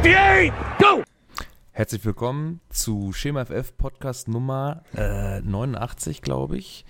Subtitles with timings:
[0.00, 1.02] 58, go!
[1.72, 6.84] Herzlich willkommen zu Schema FF Podcast Nummer äh, 89, glaube ich.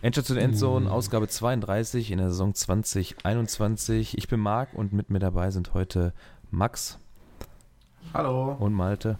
[0.00, 4.16] Enter to the Endzone, Ausgabe 32 in der Saison 2021.
[4.16, 6.12] Ich bin Marc und mit mir dabei sind heute
[6.52, 7.00] Max
[8.14, 8.52] Hallo.
[8.52, 9.18] und Malte.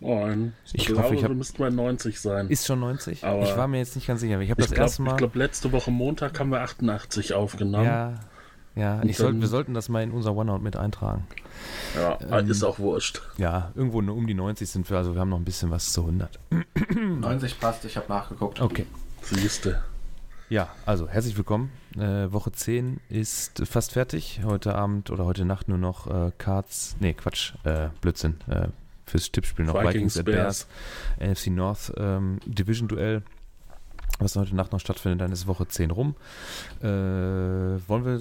[0.00, 0.52] Moin.
[0.66, 2.48] Ich, Ich glaube, hoffe, ich hab- wir müssten bei 90 sein.
[2.48, 3.24] Ist schon 90?
[3.24, 4.40] Aber ich war mir jetzt nicht ganz sicher.
[4.40, 5.16] Ich habe ich das erste glaube, Mal.
[5.18, 7.84] glaub, letzte Woche Montag haben wir 88 aufgenommen.
[7.84, 8.14] ja,
[8.74, 9.02] ja.
[9.04, 11.26] Ich soll, wir sollten das mal in unser OneNote mit eintragen.
[11.94, 13.22] Ja, Ähm, ist auch wurscht.
[13.36, 15.92] Ja, irgendwo nur um die 90 sind wir, also wir haben noch ein bisschen was
[15.92, 16.38] zu 100.
[16.94, 18.60] 90 passt, ich habe nachgeguckt.
[18.60, 18.86] Okay.
[19.22, 19.82] Siehste.
[20.48, 21.70] Ja, also herzlich willkommen.
[21.96, 24.40] Äh, Woche 10 ist fast fertig.
[24.44, 28.36] Heute Abend oder heute Nacht nur noch äh, Cards, nee, Quatsch, äh, Blödsinn.
[28.48, 28.68] Äh,
[29.06, 30.66] fürs Tippspiel noch Vikings, Vikings, at Bears,
[31.18, 33.22] NFC North ähm, Division Duell,
[34.24, 35.20] was heute Nacht noch stattfindet.
[35.20, 36.14] Dann ist Woche 10 rum.
[36.80, 38.20] Äh, wollen wir,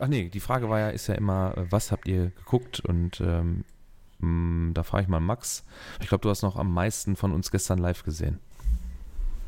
[0.00, 2.80] ach nee, die Frage war ja, ist ja immer, äh, was habt ihr geguckt?
[2.80, 3.64] Und ähm,
[4.20, 5.64] mh, da frage ich mal Max.
[6.00, 8.38] Ich glaube, du hast noch am meisten von uns gestern live gesehen.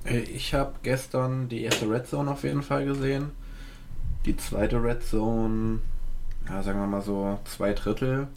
[0.04, 3.30] Äh, Ich habe gestern die erste Red Zone auf jeden Fall gesehen.
[4.26, 5.80] Die zweite Red Zone,
[6.48, 8.28] ja, sagen wir mal so zwei Drittel.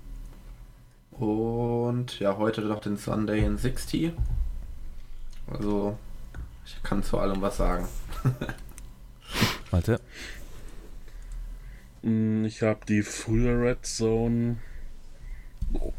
[1.12, 4.12] Und ja, heute noch den Sunday in 60.
[5.48, 5.98] Also,
[6.68, 7.88] ich kann zu allem was sagen.
[9.72, 10.00] Malte?
[12.04, 14.58] Hm, Ich habe die frühe Red Zone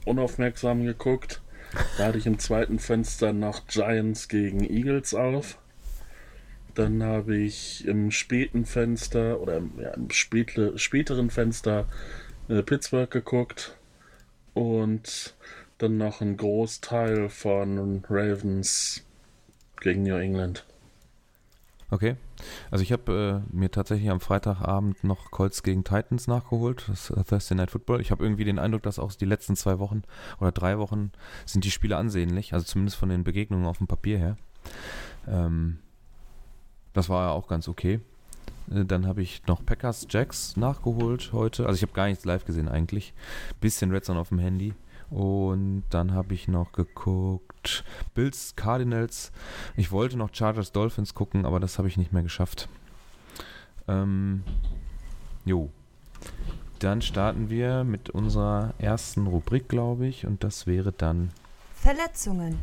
[0.04, 1.40] unaufmerksam geguckt.
[1.98, 5.58] Da hatte ich im zweiten Fenster noch Giants gegen Eagles auf.
[6.74, 11.86] Dann habe ich im späten Fenster oder im, ja, im spätle, späteren Fenster
[12.48, 13.76] äh, Pittsburgh geguckt.
[14.54, 15.34] Und
[15.78, 19.04] dann noch ein Großteil von Ravens
[19.80, 20.64] gegen New England.
[21.90, 22.16] Okay.
[22.70, 27.24] Also ich habe äh, mir tatsächlich am Freitagabend noch Colts gegen Titans nachgeholt, das äh,
[27.24, 28.00] Thursday Night Football.
[28.00, 30.02] Ich habe irgendwie den Eindruck, dass auch die letzten zwei Wochen
[30.38, 31.12] oder drei Wochen
[31.46, 34.36] sind die Spiele ansehnlich, also zumindest von den Begegnungen auf dem Papier her.
[35.26, 35.78] Ähm,
[36.92, 38.00] das war ja auch ganz okay.
[38.70, 41.66] Äh, Dann habe ich noch Packers Jacks nachgeholt heute.
[41.66, 43.14] Also ich habe gar nichts live gesehen eigentlich.
[43.60, 44.74] Bisschen Red Zone auf dem Handy.
[45.10, 49.32] Und dann habe ich noch geguckt Bills Cardinals.
[49.76, 52.68] Ich wollte noch Chargers Dolphins gucken, aber das habe ich nicht mehr geschafft.
[53.86, 54.42] Ähm,
[55.44, 55.70] jo.
[56.78, 60.26] Dann starten wir mit unserer ersten Rubrik, glaube ich.
[60.26, 61.30] Und das wäre dann
[61.74, 62.58] Verletzungen.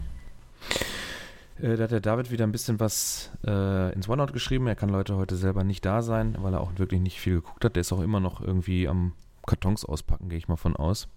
[1.60, 4.68] äh, da hat der David wieder ein bisschen was äh, ins OneNote geschrieben.
[4.68, 7.66] Er kann Leute heute selber nicht da sein, weil er auch wirklich nicht viel geguckt
[7.66, 7.76] hat.
[7.76, 9.14] Der ist auch immer noch irgendwie am
[9.46, 11.08] Kartons auspacken, gehe ich mal von aus.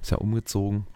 [0.00, 0.86] Ist ja umgezogen.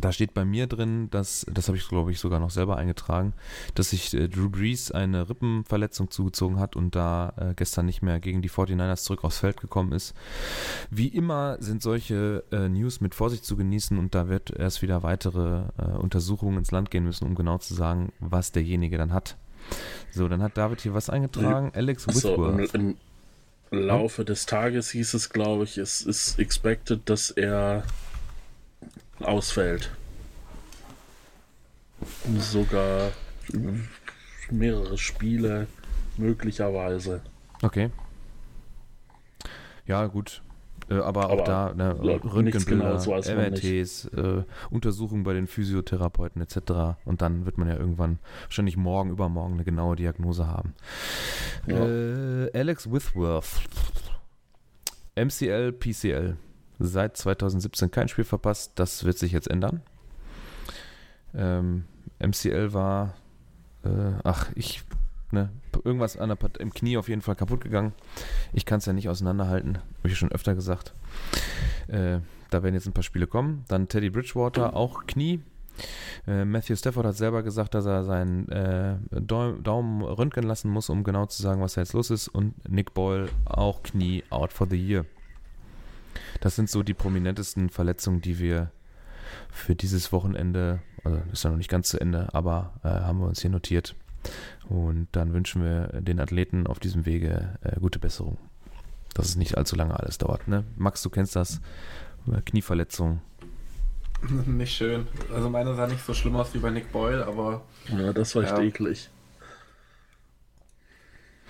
[0.00, 3.32] Da steht bei mir drin, dass, das habe ich glaube ich sogar noch selber eingetragen,
[3.74, 8.20] dass sich äh, Drew Brees eine Rippenverletzung zugezogen hat und da äh, gestern nicht mehr
[8.20, 10.14] gegen die 49ers zurück aufs Feld gekommen ist.
[10.90, 15.02] Wie immer sind solche äh, News mit Vorsicht zu genießen und da wird erst wieder
[15.02, 19.36] weitere äh, Untersuchungen ins Land gehen müssen, um genau zu sagen, was derjenige dann hat.
[20.12, 21.72] So, dann hat David hier was eingetragen.
[21.74, 22.74] Alex Achso, im, Whitworth.
[22.74, 22.96] im
[23.70, 27.84] Laufe des Tages hieß es, glaube ich, es ist expected, dass er
[29.20, 29.90] ausfällt.
[32.38, 33.10] Sogar
[34.50, 35.66] mehrere Spiele
[36.16, 37.20] möglicherweise.
[37.62, 37.90] Okay.
[39.86, 40.42] Ja, gut.
[40.90, 42.94] Äh, aber, auch Aber, da ne, nichts Röntgenbilder.
[42.96, 46.98] MRTs, äh, Untersuchungen bei den Physiotherapeuten etc.
[47.04, 50.74] Und dann wird man ja irgendwann wahrscheinlich morgen, übermorgen eine genaue Diagnose haben.
[51.66, 51.84] Ja.
[51.86, 53.60] Äh, Alex Whitworth.
[55.14, 56.36] MCL, PCL.
[56.78, 58.72] Seit 2017 kein Spiel verpasst.
[58.76, 59.82] Das wird sich jetzt ändern.
[61.34, 61.84] Ähm,
[62.20, 63.14] MCL war,
[63.84, 64.84] äh, ach, ich,
[65.30, 65.50] ne,
[65.84, 67.92] irgendwas an der im Knie auf jeden Fall kaputt gegangen.
[68.52, 70.94] Ich kann es ja nicht auseinanderhalten, habe ich schon öfter gesagt.
[71.88, 73.64] Äh, da werden jetzt ein paar Spiele kommen.
[73.68, 75.40] Dann Teddy Bridgewater, auch Knie.
[76.26, 80.88] Äh, Matthew Stafford hat selber gesagt, dass er seinen äh, Daum- Daumen röntgen lassen muss,
[80.88, 82.28] um genau zu sagen, was da jetzt los ist.
[82.28, 85.04] Und Nick Boyle, auch Knie, out for the year.
[86.40, 88.70] Das sind so die prominentesten Verletzungen, die wir
[89.50, 93.26] für dieses Wochenende, also ist ja noch nicht ganz zu Ende, aber äh, haben wir
[93.26, 93.94] uns hier notiert.
[94.68, 98.38] Und dann wünschen wir den Athleten auf diesem Wege äh, gute Besserung.
[99.14, 100.46] Dass es nicht allzu lange alles dauert.
[100.48, 100.64] Ne?
[100.76, 101.60] Max, du kennst das.
[102.30, 103.20] Äh, Knieverletzung.
[104.46, 105.06] nicht schön.
[105.32, 108.42] Also meine sah nicht so schlimm aus wie bei Nick Boyle, aber Ja, das war
[108.42, 108.60] echt Ja.
[108.62, 109.08] eklig.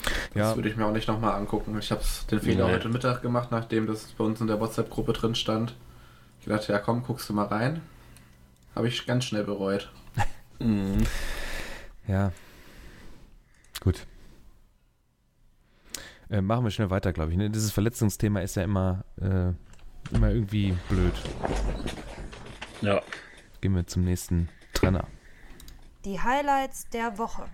[0.04, 1.76] das Ja, würde ich mir auch nicht nochmal angucken.
[1.78, 2.74] Ich habe den Fehler Nee.
[2.74, 5.74] heute Mittag gemacht, nachdem das bei uns in der WhatsApp-Gruppe drin stand.
[6.40, 7.80] Ich dachte, ja komm, guckst du mal rein.
[8.76, 9.90] Habe ich ganz schnell bereut.
[10.60, 11.04] Mhm.
[12.06, 12.32] ja.
[13.88, 14.06] Gut.
[16.28, 17.38] Äh, machen wir schnell weiter, glaube ich.
[17.38, 17.48] Ne?
[17.48, 19.54] Dieses Verletzungsthema ist ja immer, äh,
[20.14, 21.14] immer irgendwie blöd.
[22.82, 23.00] Ja.
[23.62, 25.06] Gehen wir zum nächsten Trenner.
[26.04, 27.46] Die Highlights der Woche.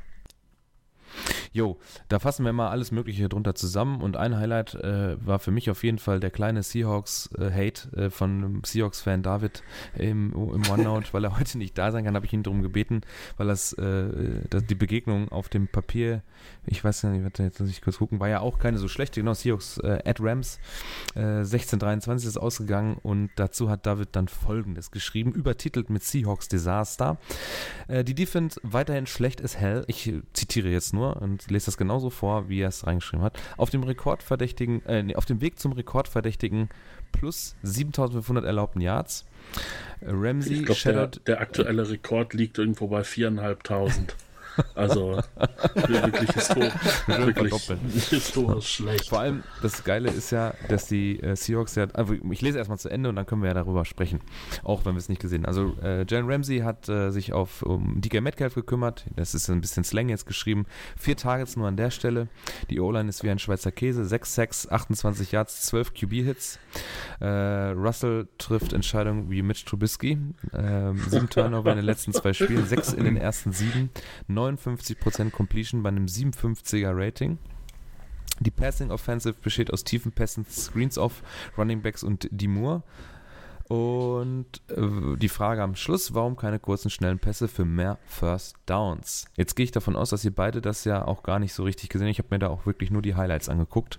[1.55, 1.79] Jo,
[2.09, 4.03] da fassen wir mal alles Mögliche drunter zusammen.
[4.03, 8.61] Und ein Highlight äh, war für mich auf jeden Fall der kleine Seahawks-Hate äh, von
[8.67, 9.62] Seahawks-Fan David
[9.97, 13.03] im, im OneNote, weil er heute nicht da sein kann, habe ich ihn darum gebeten,
[13.37, 16.23] weil das, äh, das, die Begegnung auf dem Papier,
[16.67, 19.21] ich weiß ja nicht, jetzt muss ich kurz gucken, war ja auch keine so schlechte,
[19.21, 20.59] genau, Seahawks äh, at Rams,
[21.15, 27.17] äh, 1623 ist ausgegangen und dazu hat David dann folgendes geschrieben, übertitelt mit Seahawks Desaster.
[27.87, 32.11] Äh, die Defense weiterhin schlecht as hell, ich zitiere jetzt nur und lese das genauso
[32.11, 33.38] vor, wie er es reingeschrieben hat.
[33.56, 36.69] Auf dem Rekordverdächtigen, äh, nee, auf dem Weg zum Rekordverdächtigen
[37.12, 39.26] plus 7500 erlaubten Yards.
[40.02, 44.14] Ramsey ich glaube, der, der, aktuelle Rekord liegt irgendwo bei 4.500.
[44.75, 45.21] Also
[45.75, 46.71] wirklich, histor
[47.06, 47.55] wirklich
[48.11, 49.09] historisch schlecht.
[49.09, 52.79] Vor allem das Geile ist ja, dass die äh, Seahawks ja, also ich lese erstmal
[52.79, 54.21] zu Ende und dann können wir ja darüber sprechen,
[54.62, 55.49] auch wenn wir es nicht gesehen haben.
[55.49, 59.61] Also äh, Jalen Ramsey hat äh, sich auf um DK Metcalf gekümmert, das ist ein
[59.61, 60.67] bisschen Slang jetzt geschrieben,
[60.97, 62.29] vier Targets nur an der Stelle,
[62.71, 66.59] die O-Line ist wie ein Schweizer Käse, 6 Sacks, 28 Yards, 12 QB-Hits,
[67.21, 70.19] äh, Russell trifft Entscheidungen wie Mitch Trubisky,
[70.53, 73.91] ähm, sieben Turnover in den letzten zwei Spielen, sechs in den ersten sieben,
[74.44, 77.38] 59% Completion bei einem 57er Rating.
[78.41, 81.23] Die Passing Offensive besteht aus tiefen Pässen, Screens off,
[81.56, 82.82] Running Backs und Dimur.
[83.69, 89.25] Und äh, die Frage am Schluss, warum keine kurzen, schnellen Pässe für mehr First Downs?
[89.37, 91.88] Jetzt gehe ich davon aus, dass ihr beide das ja auch gar nicht so richtig
[91.88, 92.12] gesehen habt.
[92.12, 93.99] Ich habe mir da auch wirklich nur die Highlights angeguckt,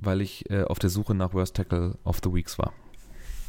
[0.00, 2.72] weil ich äh, auf der Suche nach Worst Tackle of the Weeks war.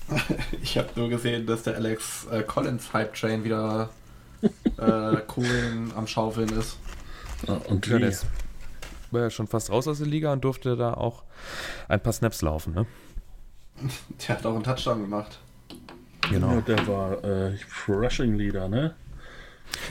[0.62, 3.90] Ich habe nur gesehen, dass der Alex äh, Collins Hype Train wieder
[4.78, 6.78] äh, Kohlen am Schaufeln ist.
[7.48, 8.26] Ja, und ja, der ist,
[9.12, 11.24] war ja schon fast raus aus der Liga und durfte da auch
[11.88, 12.86] ein paar Snaps laufen, ne?
[14.28, 15.40] Der hat auch einen Touchdown gemacht.
[16.30, 16.54] Genau.
[16.54, 17.58] Ja, der war äh,
[17.88, 18.96] Rushing Leader, ne?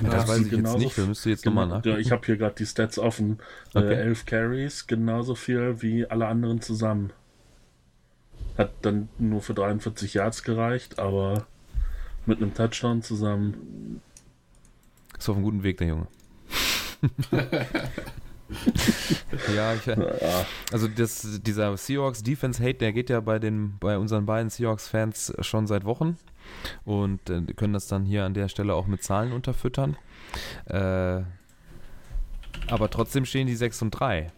[0.03, 1.85] Ja, das weiß ich jetzt nicht, wir müssen jetzt nochmal nach.
[1.85, 3.39] Ja, ich habe hier gerade die Stats offen.
[3.75, 3.95] Äh, okay.
[3.95, 7.13] Äh, elf Carries, genauso viel wie alle anderen zusammen.
[8.57, 11.47] Hat dann nur für 43 Yards gereicht, aber
[12.27, 14.01] mit einem Touchdown zusammen
[15.23, 16.07] ist auf einem guten Weg, der Junge.
[19.55, 19.89] ja, ich,
[20.73, 24.89] also das, dieser Seahawks Defense Hate, der geht ja bei den bei unseren beiden Seahawks
[24.89, 26.17] Fans schon seit Wochen
[26.85, 29.97] und äh, können das dann hier an der Stelle auch mit Zahlen unterfüttern.
[30.67, 31.23] Äh,
[32.69, 34.33] aber trotzdem stehen die 6 und 3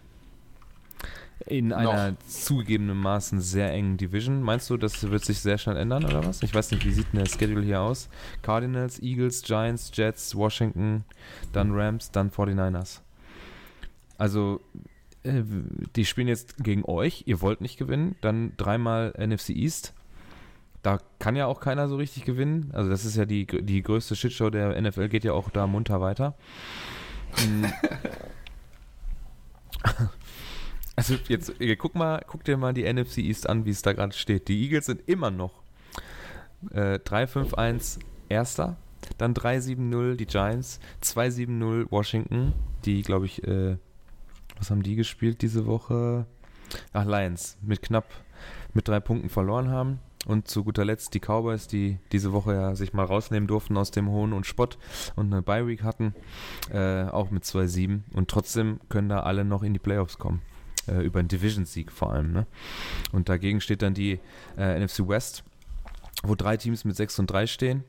[1.46, 2.18] in einer Noch.
[2.26, 4.42] zugegebenermaßen sehr engen Division.
[4.42, 6.42] Meinst du, das wird sich sehr schnell ändern oder was?
[6.42, 8.08] Ich weiß nicht, wie sieht denn der Schedule hier aus?
[8.42, 11.04] Cardinals, Eagles, Giants, Jets, Washington,
[11.52, 13.00] dann Rams, dann 49ers.
[14.16, 14.60] Also,
[15.22, 15.42] äh,
[15.96, 17.24] die spielen jetzt gegen euch.
[17.26, 18.16] Ihr wollt nicht gewinnen.
[18.20, 19.92] Dann dreimal NFC East.
[20.82, 22.70] Da kann ja auch keiner so richtig gewinnen.
[22.72, 26.00] Also, das ist ja die, die größte Shitshow der NFL, geht ja auch da munter
[26.00, 26.34] weiter.
[30.96, 34.14] Also jetzt, guck mal, guck dir mal die NFC East an, wie es da gerade
[34.14, 34.48] steht.
[34.48, 35.62] Die Eagles sind immer noch
[36.70, 37.98] äh, 3-5-1
[38.28, 38.76] Erster,
[39.18, 42.52] dann 3-7-0 die Giants, 2-7-0 Washington,
[42.84, 43.76] die, glaube ich, äh,
[44.56, 46.26] was haben die gespielt diese Woche?
[46.92, 48.06] Ach, Lions, mit knapp
[48.72, 50.00] mit drei Punkten verloren haben.
[50.26, 53.90] Und zu guter Letzt die Cowboys, die diese Woche ja sich mal rausnehmen durften aus
[53.90, 54.78] dem Hohn und Spott
[55.16, 56.14] und eine Bye-Week hatten,
[56.72, 58.00] äh, auch mit 2-7.
[58.14, 60.40] Und trotzdem können da alle noch in die Playoffs kommen
[60.88, 62.32] äh, über einen Division-Sieg vor allem.
[62.32, 62.46] Ne?
[63.12, 64.20] Und dagegen steht dann die
[64.56, 65.44] äh, NFC West,
[66.22, 67.84] wo drei Teams mit 6 und 3 stehen.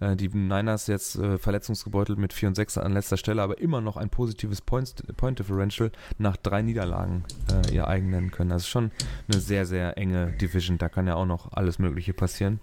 [0.00, 3.80] Äh, die Niners jetzt äh, verletzungsgebeutelt mit 4 und 6 an letzter Stelle, aber immer
[3.80, 8.50] noch ein positives Point, Point Differential nach drei Niederlagen äh, ihr eigen nennen können.
[8.50, 8.90] Das ist schon
[9.30, 10.78] eine sehr, sehr enge Division.
[10.78, 12.60] Da kann ja auch noch alles Mögliche passieren.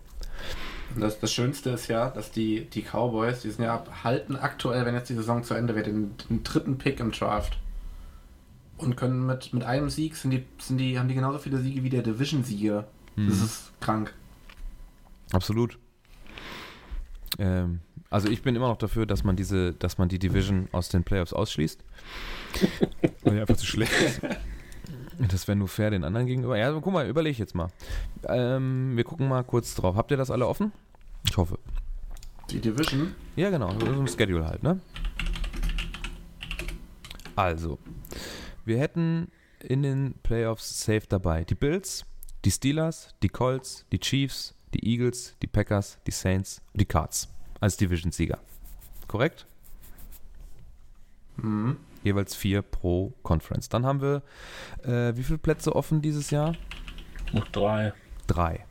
[0.97, 4.95] Das, das Schönste ist ja, dass die, die Cowboys, die sind ja halten aktuell, wenn
[4.95, 7.57] jetzt die Saison zu Ende wird, den, den dritten Pick im Draft
[8.77, 11.83] und können mit, mit einem Sieg sind die, sind die, haben die genauso viele Siege
[11.83, 12.87] wie der Division-Sieger.
[13.15, 13.29] Mhm.
[13.29, 14.13] Das ist krank.
[15.31, 15.77] Absolut.
[17.39, 17.79] Ähm,
[18.09, 21.03] also ich bin immer noch dafür, dass man diese, dass man die Division aus den
[21.03, 21.83] Playoffs ausschließt.
[23.23, 24.21] Weil die einfach zu schlecht ist.
[25.31, 26.57] Das wäre nur fair den anderen gegenüber.
[26.57, 27.69] Ja, guck mal, überlege jetzt mal.
[28.25, 29.95] Ähm, wir gucken mal kurz drauf.
[29.95, 30.71] Habt ihr das alle offen?
[31.27, 31.57] Ich hoffe.
[32.51, 33.13] Die Division?
[33.35, 33.71] Ja, genau.
[33.79, 34.79] So ein Schedule halt, ne?
[37.35, 37.77] Also,
[38.67, 39.31] wir hätten
[39.61, 42.05] in den Playoffs safe dabei die Bills,
[42.45, 47.29] die Steelers, die Colts, die Chiefs, die Eagles, die Packers, die Saints und die Cards
[47.59, 48.39] als Division-Sieger.
[49.07, 49.47] Korrekt?
[51.37, 51.77] Mhm.
[52.03, 53.69] Jeweils vier pro Conference.
[53.69, 54.21] Dann haben wir,
[54.83, 56.55] äh, wie viele Plätze offen dieses Jahr?
[57.33, 57.93] Noch drei.
[58.27, 58.65] Drei.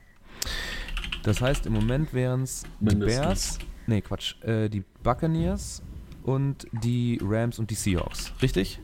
[1.22, 2.94] Das heißt, im Moment wären es die.
[2.94, 5.82] Bears, nee, Quatsch, äh, die Buccaneers
[6.22, 8.32] und die Rams und die Seahawks.
[8.40, 8.80] Richtig?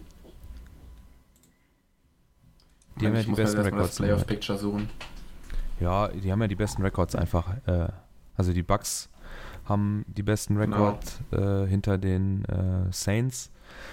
[3.01, 3.97] Die haben ja die mir besten Records.
[3.97, 4.89] Playoff-Picture suchen.
[5.81, 7.57] Ja, die haben ja die besten Records einfach.
[7.67, 7.89] Äh,
[8.37, 9.09] also die Bucks
[9.65, 10.77] haben die besten Genau.
[10.91, 13.51] Rekord äh, hinter den äh, Saints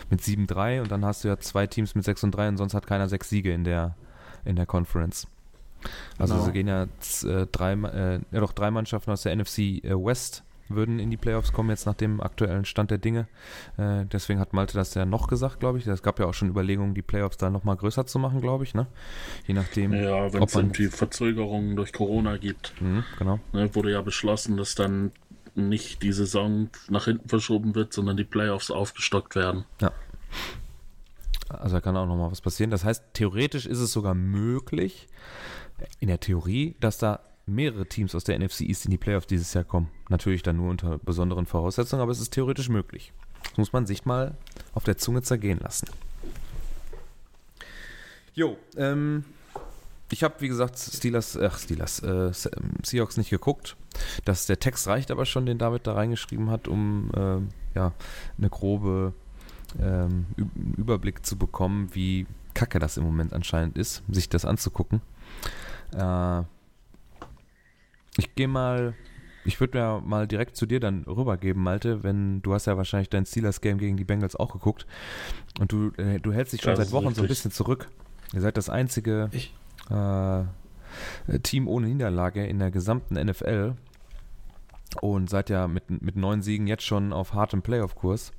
[0.09, 2.73] mit 7-3 und dann hast du ja zwei Teams mit 6 und 3 und sonst
[2.73, 3.95] hat keiner sechs Siege in der,
[4.45, 5.27] in der Conference.
[6.17, 6.45] Also Genau.
[6.45, 11.09] sie gehen ja, äh, drei, äh, doch drei Mannschaften aus der NFC West würden in
[11.09, 13.27] die Playoffs kommen, jetzt nach dem aktuellen Stand der Dinge.
[13.77, 15.88] Äh, deswegen hat Malte das ja noch gesagt, glaube ich.
[15.88, 18.73] Es gab ja auch schon Überlegungen, die Playoffs da nochmal größer zu machen, glaube ich.
[18.73, 18.88] Ne?
[19.47, 19.93] Je nachdem.
[19.93, 23.39] Ja, wenn Ob es irgendwie Verzögerungen durch Corona gibt, Mhm, genau.
[23.51, 25.11] ne, wurde ja beschlossen, dass dann
[25.55, 29.65] nicht die Saison nach hinten verschoben wird, sondern die Playoffs aufgestockt werden.
[31.49, 32.69] Also da kann auch noch mal was passieren.
[32.69, 35.07] Das heißt, theoretisch ist es sogar möglich,
[35.99, 39.53] in der Theorie, dass da mehrere Teams aus der NFC East in die Playoffs dieses
[39.53, 39.89] Jahr kommen.
[40.09, 43.13] Natürlich dann nur unter besonderen Voraussetzungen, aber es ist theoretisch möglich.
[43.43, 44.37] Das muss man sich mal
[44.73, 45.87] auf der Zunge zergehen lassen.
[48.33, 49.25] Jo, ähm,
[50.11, 52.33] ich habe, wie gesagt, Steelers, ach, Steelers, äh, ähm,
[52.83, 53.75] Seahawks nicht geguckt.
[54.25, 57.93] Das, der Text reicht aber schon, den David da reingeschrieben hat, um ähm, ja,
[58.37, 59.13] eine grobe
[59.79, 60.25] ähm,
[60.77, 65.01] Überblick zu bekommen, wie kacke das im Moment anscheinend ist, sich das anzugucken.
[65.93, 66.43] Äh,
[68.17, 68.93] ich gehe mal,
[69.45, 73.09] ich würde mir mal direkt zu dir dann rübergeben, Malte, wenn du hast ja wahrscheinlich
[73.09, 74.85] dein Steelers-Game gegen die Bengals auch geguckt
[75.59, 77.29] und du, äh, du hältst dich schon Das seit Wochen so ein richtig.
[77.29, 77.89] bisschen zurück.
[78.33, 79.29] Ihr seid das einzige
[79.89, 83.75] äh, Team ohne Niederlage in der gesamten NFL
[85.01, 88.31] und seid ja mit, mit neun Siegen jetzt schon auf hartem Playoff-Kurs.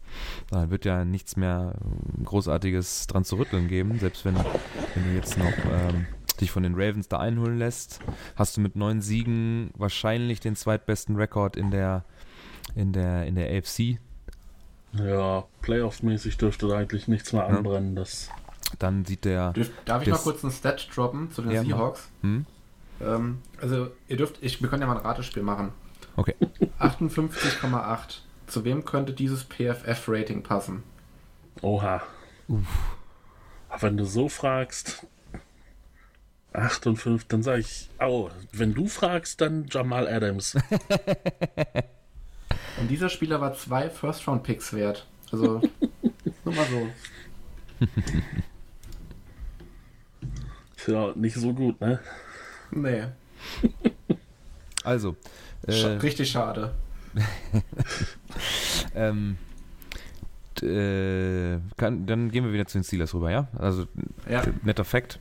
[0.51, 1.75] Da wird ja nichts mehr
[2.21, 6.07] äh, Großartiges dran zu rütteln geben, selbst wenn, wenn du jetzt noch ähm,
[6.41, 8.01] dich von den Ravens da einholen lässt,
[8.37, 12.05] hast du mit neun Siegen wahrscheinlich den zweitbesten Rekord in der
[12.75, 13.99] in der in der AFC.
[14.93, 17.57] Ja, Playoff-mäßig dürfte da eigentlich nichts mehr Ja.
[17.57, 17.95] anbrennen.
[17.95, 18.29] Das
[18.79, 21.63] Dann sieht der dürf, darf ich mal kurz einen Stat droppen zu den Ja.
[21.63, 22.09] Seahawks?
[22.23, 22.47] hm?
[23.01, 25.73] Ähm, also, ihr dürft, ich, wir können ja mal ein Ratespiel machen.
[26.17, 26.35] Okay.
[26.79, 28.19] 58,8.
[28.47, 30.83] Zu wem könnte dieses PFF-Rating passen?
[31.63, 32.03] Oha.
[33.69, 35.07] Aber wenn du so fragst,
[36.53, 40.57] 8 und 5, dann sage ich, oh, wenn du fragst, dann Jamal Adams.
[42.81, 45.07] Und dieser Spieler war zwei First-Round-Picks wert.
[45.31, 45.61] Also,
[46.45, 46.89] nur mal so.
[50.93, 52.01] ja, nicht so gut, ne?
[52.71, 53.05] Nee,
[54.85, 55.17] Also
[55.67, 56.75] äh, richtig schade.
[58.95, 59.37] ähm,
[60.63, 63.49] äh, kann, dann gehen wir wieder zu den Steelers rüber, ja?
[63.59, 63.87] Also
[64.29, 65.19] Ja, netter Fact.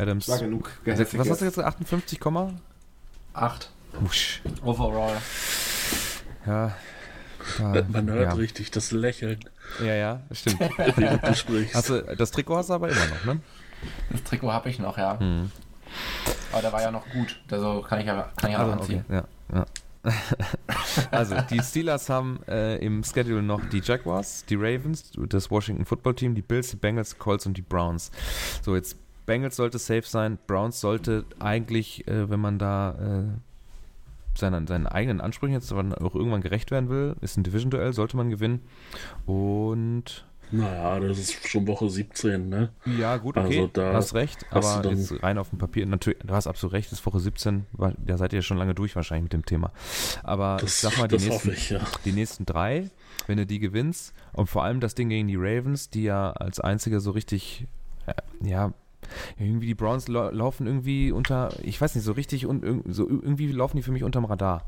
[0.00, 0.28] Adams.
[0.28, 0.70] war genug.
[0.84, 1.68] Sechs- Was hast du jetzt gesagt?
[1.68, 2.52] 58, Komma?
[3.34, 4.40] 8 Wusch.
[4.62, 5.16] overall.
[6.46, 6.74] Ja.
[7.58, 8.32] Da, Man hört ja.
[8.34, 9.40] richtig das Lächeln,
[9.80, 10.60] ja, ja, stimmt.
[10.96, 11.74] während du sprichst.
[11.74, 13.40] Hast du, das Trikot hast du aber immer noch, ne?
[14.10, 15.18] Das Trikot habe ich noch, ja.
[15.18, 15.50] Hm.
[16.52, 17.40] Aber der war ja noch gut.
[17.50, 19.04] Also kann ich ja, kann ich ja noch Also, anziehen.
[19.08, 19.66] okay, ja, ja.
[21.10, 26.14] also, die Steelers haben äh, im Schedule noch die Jaguars, die Ravens, das Washington Football
[26.14, 28.10] Team, die Bills, die Bengals, die Colts und die Browns.
[28.62, 28.96] So, jetzt
[29.30, 35.20] Bengals sollte safe sein, Browns sollte eigentlich, äh, wenn man da äh, seinen, seinen eigenen
[35.20, 38.60] Ansprüchen jetzt auch irgendwann gerecht werden will, ist ein Division-Duell, sollte man gewinnen.
[39.26, 42.70] Und Naja, das ist schon Woche 17, ne?
[42.98, 46.18] ja, gut, Also okay, da hast recht, hast aber jetzt rein auf dem Papier, natürlich,
[46.24, 48.96] du hast absolut recht, ist Woche 17, war, da seid ihr ja schon lange durch
[48.96, 49.70] wahrscheinlich mit dem Thema.
[50.24, 51.78] Aber ich Das, sag mal, die nächsten, ich, ja.
[52.04, 52.90] die nächsten drei,
[53.28, 56.58] wenn du die gewinnst und vor allem das Ding gegen die Ravens, die ja als
[56.58, 57.68] einzige so richtig,
[58.06, 58.72] äh, ja,
[59.38, 63.48] irgendwie die Browns lau- laufen irgendwie unter, ich weiß nicht, so richtig und so irgendwie
[63.52, 64.64] laufen die für mich unterm Radar.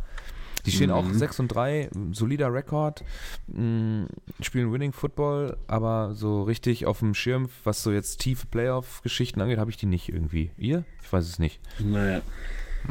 [0.64, 1.14] Die stehen auch Mhm.
[1.14, 3.02] 6 und 3, solider Rekord,
[3.48, 4.06] mh,
[4.40, 9.58] spielen Winning Football, aber so richtig auf dem Schirm, was so jetzt tiefe Playoff-Geschichten angeht,
[9.58, 10.52] habe ich die nicht irgendwie.
[10.56, 10.84] Ihr?
[11.02, 11.58] Ich weiß es nicht.
[11.80, 12.20] Nee,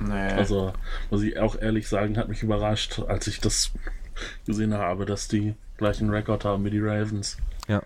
[0.05, 0.11] Nee.
[0.33, 0.73] also
[1.09, 3.71] muss ich auch ehrlich sagen, hat mich überrascht, als ich das
[4.45, 7.37] gesehen habe, dass die gleichen Rekord haben wie die Ravens.
[7.69, 7.81] Ja.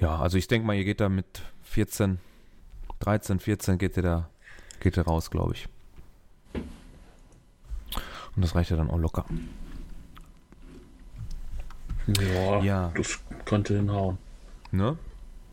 [0.00, 2.18] Ja, also ich denke mal, ihr geht da mit 14,
[3.00, 4.28] 13, 14 geht ihr da,
[4.80, 5.68] geht ihr raus, glaube ich.
[6.54, 9.24] Und das reicht ja dann auch locker.
[12.06, 12.92] Ja, Ja.
[12.96, 14.18] das könnte hinhauen.
[14.70, 14.96] Ne?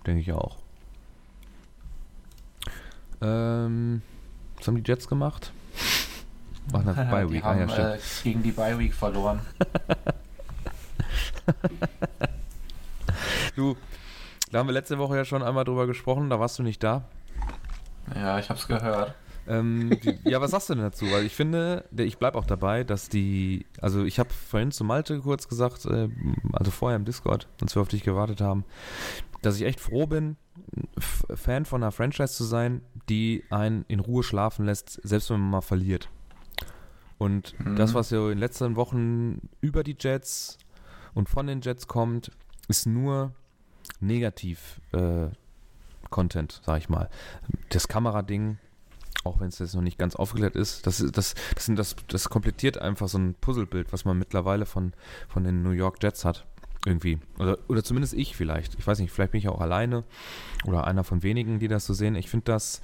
[0.06, 0.58] Denke ich auch.
[3.22, 4.02] Ähm,
[4.56, 5.52] was haben die Jets gemacht?
[6.74, 7.44] Ach, nach Bye die Week.
[7.44, 7.96] Ah, haben ja, stimmt.
[7.96, 9.42] äh, gegen die Bye Week verloren.
[13.56, 13.76] Du,
[14.52, 17.06] da haben wir letzte Woche ja schon einmal drüber gesprochen, da warst du nicht da.
[18.16, 19.16] Ja, ich hab's gehört.
[19.48, 21.06] Ähm, die, ja, was sagst du denn dazu?
[21.10, 25.20] Weil ich finde, ich bleibe auch dabei, dass die, also ich habe vorhin zu Malte
[25.20, 26.10] kurz gesagt, äh,
[26.54, 28.66] also vorher im Discord, als wir auf dich gewartet haben,
[29.42, 30.36] dass ich echt froh bin,
[30.98, 35.52] Fan von einer Franchise zu sein, die einen in Ruhe schlafen lässt, selbst wenn man
[35.52, 36.10] mal verliert.
[37.18, 37.76] Und mhm.
[37.76, 40.58] das, was ja in den letzten Wochen über die Jets
[41.14, 42.32] und von den Jets kommt,
[42.68, 43.34] ist nur
[44.00, 45.28] negativ äh,
[46.10, 47.10] Content, sag ich mal.
[47.70, 48.58] Das Kamerading,
[49.24, 52.30] auch wenn es jetzt noch nicht ganz aufgeklärt ist, das, das, das, sind das, das
[52.30, 54.94] komplettiert einfach so ein Puzzlebild, was man mittlerweile von,
[55.28, 56.46] von den New York Jets hat.
[56.86, 57.20] Irgendwie.
[57.38, 58.76] Oder, oder zumindest ich vielleicht.
[58.76, 60.04] Ich weiß nicht, vielleicht bin ich auch alleine
[60.66, 62.16] oder einer von wenigen, die das so sehen.
[62.16, 62.82] Ich finde das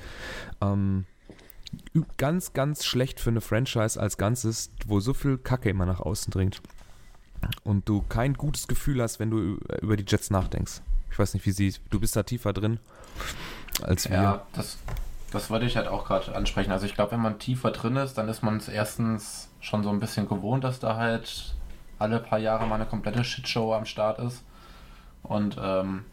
[0.61, 1.05] ähm,
[2.17, 6.31] ganz, ganz schlecht für eine Franchise als Ganzes, wo so viel Kacke immer nach außen
[6.31, 6.61] dringt.
[7.63, 10.81] Und du kein gutes Gefühl hast, wenn du über die Jets nachdenkst.
[11.13, 11.75] Ich weiß nicht, wie sie.
[11.91, 12.79] Du bist da tiefer drin
[13.83, 14.17] als wir.
[14.17, 14.79] Ja, das,
[15.31, 16.71] das wollte ich halt auch gerade ansprechen.
[16.71, 19.91] Also ich glaube, wenn man tiefer drin ist, dann ist man es erstens schon so
[19.91, 21.53] ein bisschen gewohnt, dass da halt
[21.99, 24.43] alle paar Jahre mal eine komplette Shitshow am Start ist.
[25.21, 26.03] Und ähm,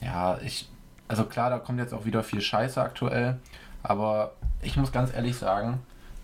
[0.00, 0.68] ja, ich,
[1.06, 3.38] also klar, da kommt jetzt auch wieder viel Scheiße aktuell,
[3.84, 5.82] aber ich muss ganz ehrlich sagen,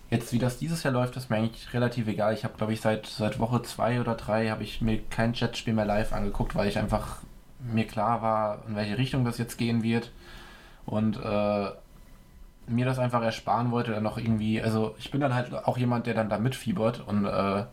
[0.09, 2.33] jetzt wie das dieses Jahr läuft, ist mir eigentlich relativ egal.
[2.33, 5.73] Ich habe, glaube ich, seit, seit Woche zwei oder drei habe ich mir kein Jetspiel
[5.73, 7.21] mehr live angeguckt, weil ich einfach
[7.59, 10.11] mir klar war, in welche Richtung das jetzt gehen wird.
[10.85, 11.69] Und äh,
[12.69, 16.05] mir das einfach ersparen wollte, dann noch irgendwie, also ich bin dann halt auch jemand,
[16.05, 17.63] der dann da mitfiebert und äh,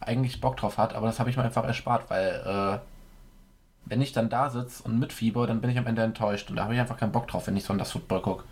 [0.00, 2.78] eigentlich Bock drauf hat, aber das habe ich mir einfach erspart, weil äh,
[3.86, 6.64] wenn ich dann da sitze und mitfieber, dann bin ich am Ende enttäuscht und da
[6.64, 8.44] habe ich einfach keinen Bock drauf, wenn ich so in das Football gucke.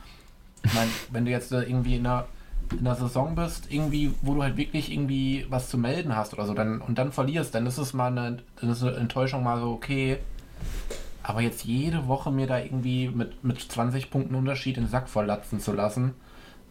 [0.65, 2.27] Ich meine, wenn du jetzt irgendwie in einer,
[2.73, 6.47] in einer Saison bist, irgendwie, wo du halt wirklich irgendwie was zu melden hast oder
[6.47, 9.61] so, dann und dann verlierst, dann ist es mal eine, dann ist eine Enttäuschung mal
[9.61, 10.19] so, okay.
[11.23, 15.61] Aber jetzt jede Woche mir da irgendwie mit, mit 20 Punkten Unterschied den Sack verlatzen
[15.61, 16.15] zu lassen,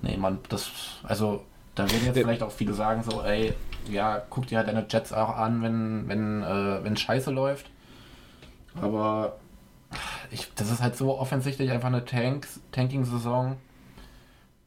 [0.02, 0.72] nee, man, das,
[1.04, 1.44] also,
[1.76, 3.54] da werden jetzt vielleicht auch viele sagen so, ey,
[3.90, 7.70] ja, guck dir halt deine Jets auch an, wenn, wenn, äh, wenn Scheiße läuft.
[8.82, 9.38] Aber
[10.32, 13.58] ich, das ist halt so offensichtlich einfach eine Tanks, Tanking-Saison.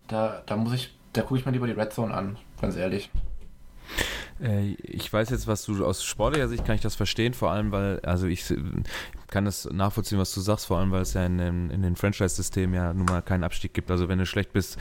[0.09, 3.11] Da, da muss ich, da gucke ich mir lieber die Red Zone an, ganz ehrlich.
[4.43, 7.71] Äh, ich weiß jetzt, was du aus sportlicher Sicht kann ich das verstehen, vor allem,
[7.71, 8.45] weil, also ich
[9.29, 12.75] kann das nachvollziehen, was du sagst, vor allem, weil es ja in, in, den Franchise-Systemen
[12.75, 13.91] ja nun mal keinen Abstieg gibt.
[13.91, 14.79] Also wenn du schlecht bist,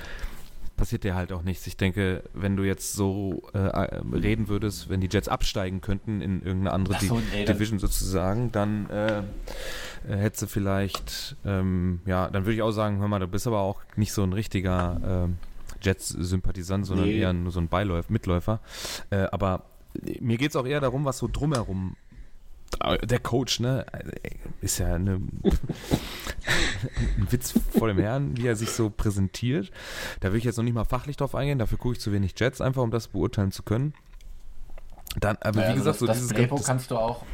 [0.76, 1.68] passiert dir halt auch nichts.
[1.68, 6.42] Ich denke, wenn du jetzt so äh, reden würdest, wenn die Jets absteigen könnten in
[6.42, 9.24] irgendeine andere so, nee, Division sozusagen, dann äh, äh,
[10.08, 13.60] hätte sie vielleicht, ähm, ja, dann würde ich auch sagen, hör mal, du bist aber
[13.60, 15.51] auch nicht so ein richtiger äh,
[15.82, 17.20] Jets-Sympathisant, sondern nee.
[17.20, 18.60] eher nur so ein Beiläufer, Mitläufer.
[19.10, 19.64] Äh, aber
[20.20, 21.96] mir geht es auch eher darum, was so drumherum
[23.04, 23.86] der Coach, ne,
[24.62, 25.32] ist ja eine, ein
[27.30, 29.72] Witz vor dem Herrn, wie er sich so präsentiert.
[30.20, 32.34] Da will ich jetzt noch nicht mal fachlich drauf eingehen, dafür gucke ich zu wenig
[32.38, 33.94] Jets, einfach um das beurteilen zu können.
[35.20, 37.26] Dann, aber naja, wie gesagt, also das, so dieses Playbook kannst du auch,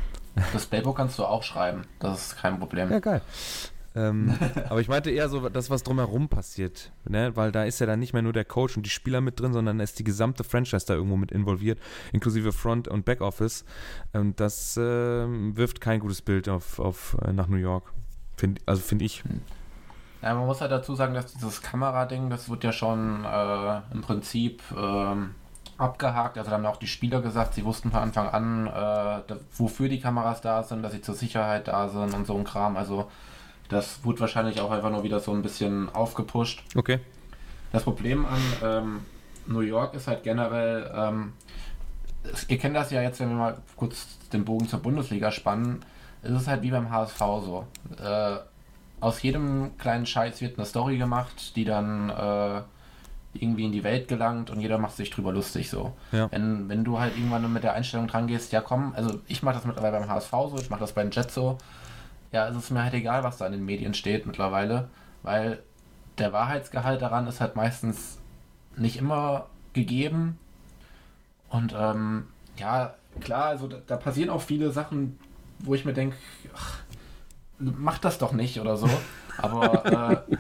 [0.53, 1.83] das Playbook kannst du auch schreiben.
[1.99, 2.91] Das ist kein Problem.
[2.91, 3.21] Ja, geil.
[3.97, 4.37] Ähm,
[4.69, 7.35] aber ich meinte eher so das, was drumherum passiert, ne?
[7.35, 9.53] weil da ist ja dann nicht mehr nur der Coach und die Spieler mit drin,
[9.53, 11.79] sondern ist die gesamte Franchise da irgendwo mit involviert,
[12.13, 13.65] inklusive Front- und Backoffice.
[14.13, 17.91] Und das äh, wirft kein gutes Bild auf, auf äh, nach New York,
[18.35, 19.23] find, also finde ich.
[20.21, 24.01] Ja, man muss halt dazu sagen, dass dieses Kamerading, das wird ja schon äh, im
[24.01, 25.31] Prinzip ähm,
[25.77, 26.37] abgehakt.
[26.37, 29.99] Also da haben auch die Spieler gesagt, sie wussten von Anfang an, äh, wofür die
[29.99, 32.77] Kameras da sind, dass sie zur Sicherheit da sind und so ein Kram.
[32.77, 33.09] Also
[33.69, 36.63] das wurde wahrscheinlich auch einfach nur wieder so ein bisschen aufgepusht.
[36.75, 36.99] Okay.
[37.71, 38.99] Das Problem an ähm,
[39.45, 41.33] New York ist halt generell, ähm,
[42.47, 45.83] ihr kennt das ja jetzt, wenn wir mal kurz den Bogen zur Bundesliga spannen,
[46.23, 47.67] es ist halt wie beim HSV so.
[48.01, 48.37] Äh,
[48.99, 52.61] aus jedem kleinen Scheiß wird eine Story gemacht, die dann äh,
[53.33, 55.93] irgendwie in die Welt gelangt und jeder macht sich drüber lustig so.
[56.11, 56.31] Ja.
[56.31, 59.55] Wenn, wenn du halt irgendwann mit der Einstellung dran gehst, ja komm, also ich mache
[59.55, 61.57] das mittlerweile beim HSV so, ich mache das bei den Jets so,
[62.31, 64.89] ja, es ist mir halt egal, was da in den Medien steht mittlerweile,
[65.23, 65.61] weil
[66.17, 68.19] der Wahrheitsgehalt daran ist halt meistens
[68.75, 70.37] nicht immer gegeben.
[71.49, 75.19] Und ähm, ja, klar, also da, da, passieren auch viele Sachen,
[75.59, 76.15] wo ich mir denke,
[77.59, 78.89] mach das doch nicht oder so.
[79.37, 80.35] Aber äh,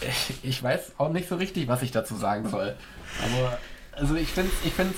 [0.06, 2.76] ich, ich, weiß auch nicht so richtig, was ich dazu sagen soll.
[3.24, 3.58] Aber
[3.92, 4.94] also ich finde ich finde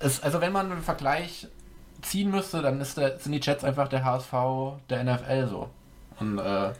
[0.00, 1.48] es, also wenn man einen Vergleich
[2.02, 4.32] ziehen müsste, dann ist der, sind die Jets einfach der HSV
[4.88, 5.70] der NFL so.
[6.20, 6.72] Und äh,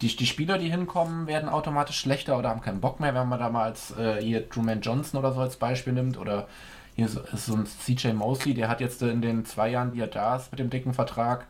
[0.00, 3.38] die, die Spieler, die hinkommen, werden automatisch schlechter oder haben keinen Bock mehr, wenn man
[3.38, 6.18] da mal als äh, hier Truman Johnson oder so als Beispiel nimmt.
[6.18, 6.48] Oder
[6.94, 10.00] hier ist, ist so ein CJ Mosley, der hat jetzt in den zwei Jahren, die
[10.00, 11.46] er da ist, mit dem dicken Vertrag,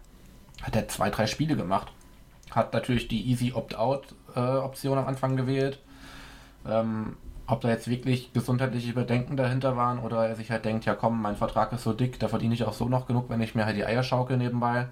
[0.63, 1.93] hat er zwei, drei Spiele gemacht.
[2.51, 5.79] Hat natürlich die Easy Opt-out Option am Anfang gewählt.
[6.67, 7.17] Ähm,
[7.47, 11.21] ob da jetzt wirklich gesundheitliche Überdenken dahinter waren oder er sich halt denkt, ja komm,
[11.21, 13.67] mein Vertrag ist so dick, da verdiene ich auch so noch genug, wenn ich mir
[13.67, 14.89] halt die Eier schaukel nebenbei,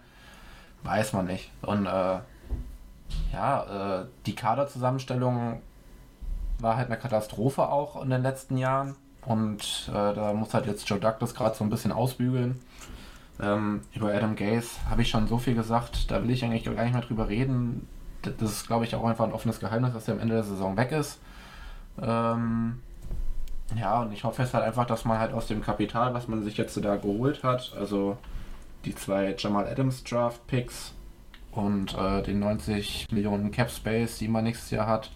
[0.84, 1.50] weiß man nicht.
[1.62, 2.18] Und äh,
[3.32, 5.62] ja, äh, die Kaderzusammenstellung
[6.58, 10.88] war halt eine Katastrophe auch in den letzten Jahren und äh, da muss halt jetzt
[10.88, 12.60] Joe Douglas gerade so ein bisschen ausbügeln.
[13.40, 16.84] Ähm, über Adam Gaze habe ich schon so viel gesagt, da will ich eigentlich gar
[16.84, 17.88] nicht mehr drüber reden.
[18.22, 20.76] Das ist, glaube ich, auch einfach ein offenes Geheimnis, dass er am Ende der Saison
[20.76, 21.18] weg ist.
[22.00, 22.80] Ähm,
[23.78, 26.42] ja, und ich hoffe jetzt halt einfach, dass man halt aus dem Kapital, was man
[26.42, 28.18] sich jetzt da geholt hat, also
[28.84, 30.92] die zwei Jamal Adams Draft Picks
[31.52, 35.10] und äh, den 90 Millionen Cap Space, die man nächstes Jahr hat,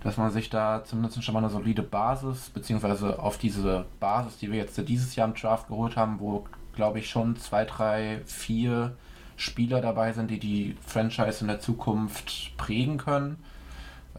[0.00, 4.50] dass man sich da zumindest schon mal eine solide Basis, beziehungsweise auf diese Basis, die
[4.50, 8.96] wir jetzt dieses Jahr im Draft geholt haben, wo glaube ich schon zwei, drei, vier
[9.36, 13.38] Spieler dabei sind, die die Franchise in der Zukunft prägen können,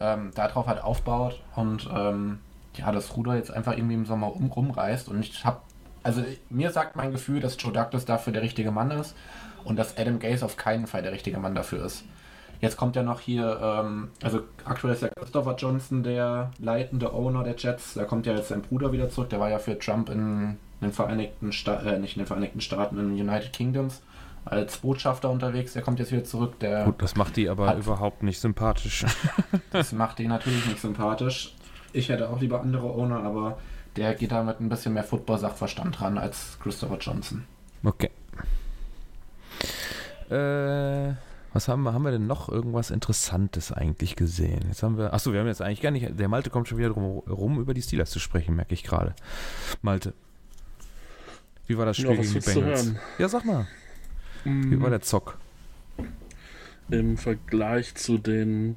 [0.00, 2.38] ähm, darauf halt aufbaut und ähm,
[2.76, 5.60] ja, das Ruder jetzt einfach irgendwie im Sommer um, rumreißt und ich habe,
[6.02, 9.14] also mir sagt mein Gefühl, dass Joe Douglas dafür der richtige Mann ist
[9.64, 12.04] und dass Adam Gaze auf keinen Fall der richtige Mann dafür ist.
[12.60, 17.44] Jetzt kommt ja noch hier, ähm, also aktuell ist ja Christopher Johnson der leitende Owner
[17.44, 17.94] der Jets.
[17.94, 19.28] Da kommt ja jetzt sein Bruder wieder zurück.
[19.30, 22.98] Der war ja für Trump in den Vereinigten Staaten, äh, nicht in den Vereinigten Staaten,
[22.98, 24.02] in den United Kingdoms
[24.44, 25.72] als Botschafter unterwegs.
[25.72, 26.58] Der kommt jetzt wieder zurück.
[26.60, 29.04] Der Gut, das macht die aber hat, überhaupt nicht sympathisch.
[29.70, 31.54] das macht die natürlich nicht sympathisch.
[31.92, 33.58] Ich hätte auch lieber andere Owner, aber
[33.96, 37.44] der geht da mit ein bisschen mehr Football-Sachverstand ran als Christopher Johnson.
[37.84, 38.10] Okay.
[40.30, 41.14] Äh,
[41.52, 44.64] was haben wir, haben wir denn noch irgendwas Interessantes eigentlich gesehen?
[44.66, 46.88] Jetzt haben wir, achso, wir haben jetzt eigentlich gar nicht, der Malte kommt schon wieder
[46.88, 49.14] drum rum, über die Steelers zu sprechen, merke ich gerade.
[49.80, 50.14] Malte,
[51.66, 52.92] wie war das Spiel ja, gegen die Bengals?
[53.18, 53.68] Ja, sag mal.
[54.44, 55.38] Wie war der Zock?
[56.90, 58.76] Im Vergleich zu den,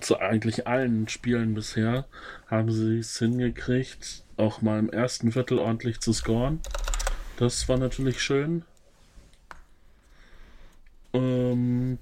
[0.00, 2.06] zu eigentlich allen Spielen bisher,
[2.46, 6.60] haben sie es hingekriegt, auch mal im ersten Viertel ordentlich zu scoren.
[7.36, 8.62] Das war natürlich schön.
[11.12, 11.98] Ähm,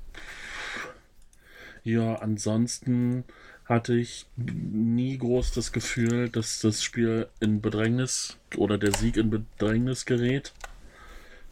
[1.83, 3.25] ja, ansonsten
[3.65, 9.31] hatte ich nie groß das Gefühl, dass das Spiel in Bedrängnis oder der Sieg in
[9.31, 10.53] Bedrängnis gerät.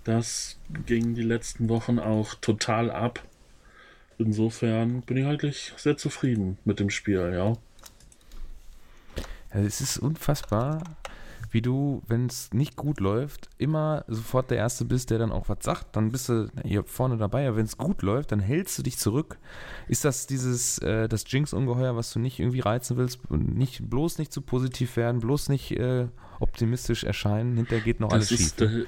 [0.08, 3.22] Das ging die letzten Wochen auch total ab.
[4.16, 7.52] Insofern bin ich eigentlich sehr zufrieden mit dem Spiel, ja.
[9.52, 10.82] ja es ist unfassbar,
[11.50, 15.50] wie du, wenn es nicht gut läuft, immer sofort der Erste bist, der dann auch
[15.50, 15.94] was sagt.
[15.94, 17.46] Dann bist du hier vorne dabei.
[17.46, 19.36] Aber wenn es gut läuft, dann hältst du dich zurück.
[19.88, 23.30] Ist das dieses, äh, das Jinx-Ungeheuer, was du nicht irgendwie reizen willst?
[23.30, 26.08] Nicht, bloß nicht zu positiv werden, bloß nicht äh,
[26.40, 27.56] optimistisch erscheinen.
[27.56, 28.86] Hinterher geht noch das alles schief.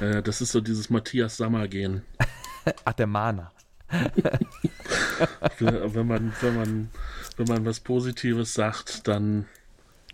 [0.00, 2.02] Der, äh, das ist so dieses Matthias Sammer-Gehen.
[2.84, 3.52] Ach, der Mahner.
[5.58, 6.90] wenn, man, wenn, man,
[7.36, 9.46] wenn man was Positives sagt, dann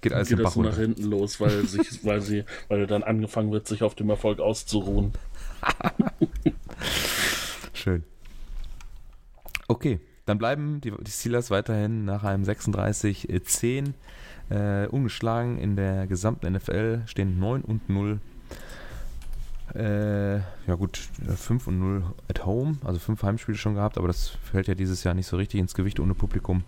[0.01, 3.69] geht alles geht das nach hinten los, weil sich, weil sie, weil dann angefangen wird,
[3.69, 5.13] sich auf dem Erfolg auszuruhen.
[7.73, 8.05] Schön.
[9.69, 13.95] Okay, dann bleiben die, die Steelers weiterhin nach einem 36-10
[14.51, 18.21] äh, ungeschlagen in der gesamten NFL, stehen 9 und 0.
[19.75, 24.29] Äh, ja gut, 5 und 0 at home, also 5 Heimspiele schon gehabt, aber das
[24.29, 26.65] fällt ja dieses Jahr nicht so richtig ins Gewicht ohne Publikum.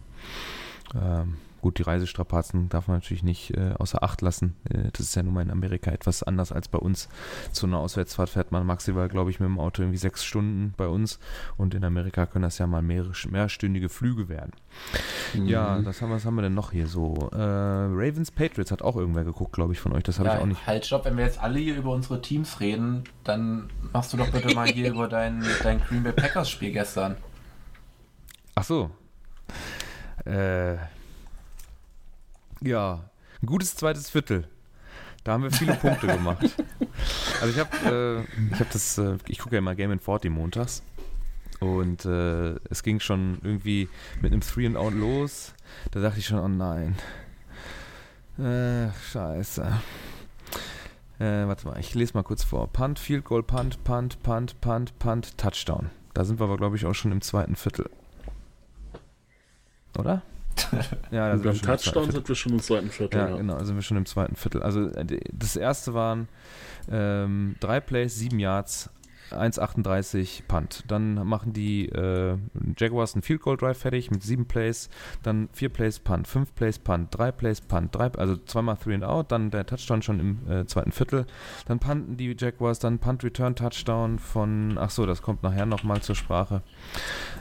[0.95, 4.57] Ähm, Gut, die Reisestrapazen darf man natürlich nicht äh, außer Acht lassen.
[4.65, 7.09] Äh, das ist ja nun mal in Amerika etwas anders als bei uns.
[7.53, 10.87] Zu einer Auswärtsfahrt fährt man maximal, glaube ich, mit dem Auto irgendwie sechs Stunden bei
[10.87, 11.19] uns.
[11.59, 14.53] Und in Amerika können das ja mal mehr, mehrstündige Flüge werden.
[15.35, 15.47] Mhm.
[15.47, 17.29] Ja, das haben, was haben wir denn noch hier so?
[17.33, 20.03] Äh, Ravens Patriots hat auch irgendwer geguckt, glaube ich, von euch.
[20.03, 20.67] Das habe ja, ich auch nicht.
[20.67, 24.31] Halt, stopp, wenn wir jetzt alle hier über unsere Teams reden, dann machst du doch
[24.31, 27.17] bitte mal hier über dein, dein Green Bay Packers Spiel gestern.
[28.55, 28.91] Ach so.
[30.25, 30.77] Äh,
[32.63, 33.11] ja,
[33.43, 34.49] ein gutes zweites Viertel.
[35.25, 36.57] Da haben wir viele Punkte gemacht.
[37.41, 40.31] Also ich habe, äh, ich habe das, äh, ich gucke ja immer Game in 40
[40.31, 40.83] montags
[41.61, 43.89] und äh, es ging schon irgendwie
[44.23, 45.55] mit einem Three and Out los.
[45.91, 46.97] Da dachte ich schon, oh nein,
[48.39, 49.63] äh, scheiße.
[51.19, 52.69] Äh, warte mal, ich lese mal kurz vor.
[52.73, 55.91] Punt, Field Goal, Punt, Punt, Punt, Punt, Punt, Touchdown.
[56.15, 57.91] Da sind wir aber, glaube ich, auch schon im zweiten Viertel.
[59.99, 60.23] Oder?
[61.11, 63.19] ja, beim Touchdown sind wir schon im zweiten Viertel.
[63.19, 64.63] Ja, ja, genau, sind wir schon im zweiten Viertel.
[64.63, 66.29] Also äh, das erste waren
[66.91, 68.91] ähm, drei Plays, sieben Yards,
[69.33, 70.85] 1,38 Punt.
[70.89, 72.37] Dann machen die äh,
[72.77, 74.89] Jaguars einen Field Goal Drive fertig mit sieben Plays,
[75.23, 79.05] dann vier Plays Punt, fünf Plays Punt, drei Plays Punt, drei, also zweimal Three and
[79.05, 81.27] Out, dann der Touchdown schon im äh, zweiten Viertel.
[81.67, 86.01] Dann punten die Jaguars, dann Punt Return Touchdown von, ach so, das kommt nachher nochmal
[86.01, 86.63] zur Sprache.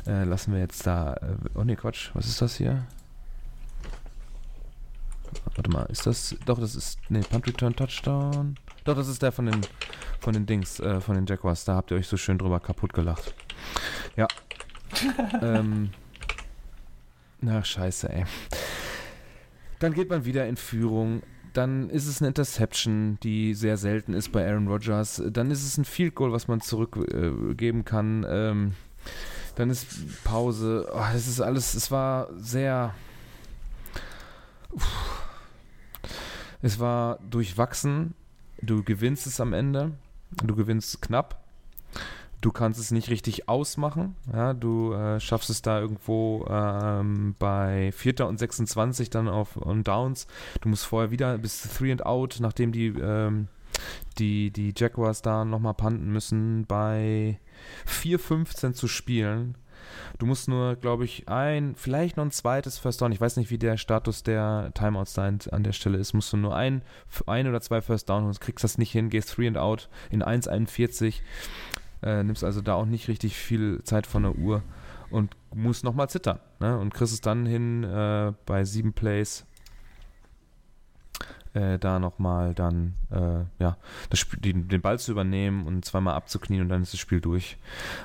[0.06, 2.86] Äh, lassen wir jetzt da, äh, oh ne Quatsch, was ist das hier?
[5.56, 8.56] Warte mal, ist das, doch, das ist, ne, Punt Return Touchdown.
[8.84, 9.62] Doch, das ist der von den,
[10.20, 11.66] von den Dings, äh, von den Jaguars.
[11.66, 13.34] Da habt ihr euch so schön drüber kaputt gelacht.
[14.16, 14.28] Ja.
[15.42, 15.92] ähm.
[17.42, 18.26] Na, scheiße, ey.
[19.80, 21.24] Dann geht man wieder in Führung.
[21.54, 25.22] Dann ist es eine Interception, die sehr selten ist bei Aaron Rodgers.
[25.32, 28.26] Dann ist es ein Field Goal, was man zurückgeben äh, kann.
[28.30, 28.74] Ähm,
[29.56, 30.90] dann ist Pause.
[30.94, 32.94] Oh, das ist alles, es war sehr.
[36.62, 38.14] Es war durchwachsen.
[38.62, 39.92] Du gewinnst es am Ende.
[40.44, 41.44] Du gewinnst knapp.
[42.42, 44.16] Du kannst es nicht richtig ausmachen.
[44.32, 48.28] Ja, du äh, schaffst es da irgendwo ähm, bei 4.
[48.28, 50.28] und 26 dann auf on Downs.
[50.62, 53.48] Du musst vorher wieder bis 3 and out, nachdem die, ähm,
[54.18, 57.40] die, die Jaguars da nochmal panten müssen, bei
[57.88, 59.56] 4,15 zu spielen
[60.18, 63.12] Du musst nur, glaube ich, ein, vielleicht noch ein zweites First Down.
[63.12, 66.14] Ich weiß nicht, wie der Status der Timeouts da an der Stelle ist.
[66.14, 66.82] Musst du nur ein,
[67.28, 70.24] ein oder zwei First Down und kriegst das nicht hin, gehst 3 and out in
[70.24, 71.16] 1,41.
[72.02, 74.64] Äh, nimmst also da auch nicht richtig viel Zeit von der Uhr
[75.10, 76.40] und musst nochmal zittern.
[76.60, 76.78] Ne?
[76.78, 79.46] Und kriegst es dann hin äh, bei sieben Plays
[81.54, 83.78] äh, da nochmal dann äh, ja,
[84.10, 87.22] das Spiel, den, den Ball zu übernehmen und zweimal abzuknien und dann ist das Spiel
[87.22, 87.58] durch.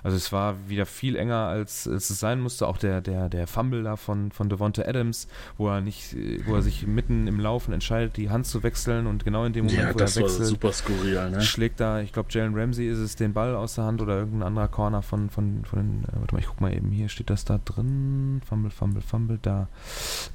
[0.03, 2.67] Also es war wieder viel enger, als, als es sein musste.
[2.67, 5.29] Auch der, der, der Fumble da von, von Devonta Adams,
[5.59, 9.25] wo er nicht, wo er sich mitten im Laufen entscheidet, die Hand zu wechseln und
[9.25, 11.43] genau in dem Moment, ja, wo er wechselt, super skurril, ne?
[11.43, 14.49] schlägt da, ich glaube Jalen Ramsey ist es, den Ball aus der Hand oder irgendein
[14.49, 17.31] anderer Corner von, von, von den, äh, warte mal, ich guck mal eben, hier steht
[17.31, 19.69] das da drin, Fumble, Fumble, Fumble, da.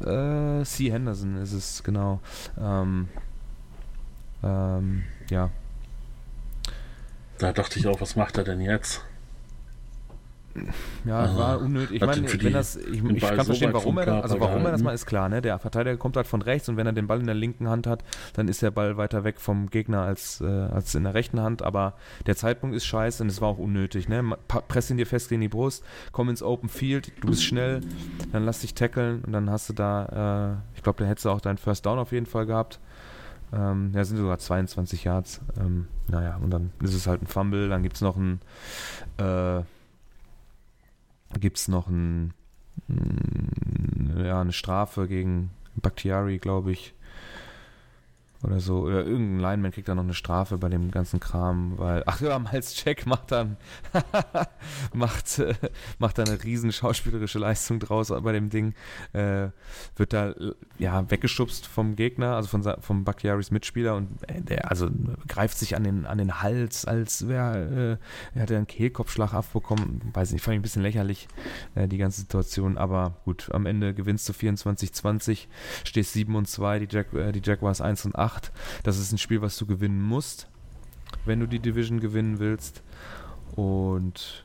[0.02, 0.92] Äh, C.
[0.92, 2.20] Henderson ist es, genau.
[2.60, 3.09] Ähm,
[4.44, 5.50] ähm, ja.
[7.38, 9.04] Da dachte ich auch, was macht er denn jetzt?
[11.06, 11.98] Ja, also, war unnötig.
[11.98, 14.82] Ich meine, wenn das, ich, ich kann verstehen, warum er das, also warum er das
[14.82, 15.42] mal ist klar, ne?
[15.42, 17.88] Der Verteidiger kommt halt von rechts und wenn er den Ball in der linken Hand
[17.88, 21.40] hat, dann ist der Ball weiter weg vom Gegner als, äh, als in der rechten
[21.40, 21.62] Hand.
[21.62, 21.94] Aber
[22.26, 24.38] der Zeitpunkt ist scheiße und es war auch unnötig, ne?
[24.48, 27.82] Press ihn dir fest in die Brust, komm ins Open Field, du bist schnell,
[28.32, 31.30] dann lass dich tackeln und dann hast du da, äh, ich glaube, da hättest du
[31.30, 32.80] auch deinen First Down auf jeden Fall gehabt.
[33.52, 35.42] Ähm, ja, sind sogar 22 Yards.
[35.60, 38.40] Ähm, naja, und dann ist es halt ein Fumble, dann gibt es noch ein
[39.18, 39.62] äh,
[41.40, 42.34] gibt's noch ein,
[42.88, 46.94] mm, ja, eine Strafe gegen Bakhtiari, glaube ich
[48.44, 48.80] oder so.
[48.80, 52.40] Oder irgendein Lineman kriegt dann noch eine Strafe bei dem ganzen Kram, weil, ach ja,
[52.40, 53.58] Miles Check macht dann,
[54.94, 55.54] macht, äh,
[55.98, 58.74] macht da eine riesen schauspielerische Leistung draus bei dem Ding.
[59.14, 59.50] Äh,
[59.96, 60.34] wird da,
[60.78, 64.90] ja, weggeschubst vom Gegner, also von, vom Bakhtiaris Mitspieler und äh, der, also
[65.28, 68.00] greift sich an den, an den Hals, als wäre,
[68.34, 70.02] äh, er hat einen Kehlkopfschlag abbekommen.
[70.14, 71.28] Weiß nicht, fand ich ein bisschen lächerlich,
[71.76, 75.48] äh, die ganze Situation, aber gut, am Ende gewinnst du 24-20,
[75.84, 78.52] stehst 7 und 2, die, Jack, äh, die Jaguars 1 und 8 8.
[78.84, 80.48] Das ist ein Spiel, was du gewinnen musst,
[81.26, 82.84] wenn du die Division gewinnen willst.
[83.56, 84.44] Und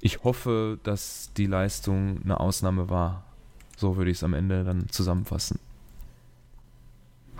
[0.00, 3.24] ich hoffe, dass die Leistung eine Ausnahme war.
[3.76, 5.58] So würde ich es am Ende dann zusammenfassen.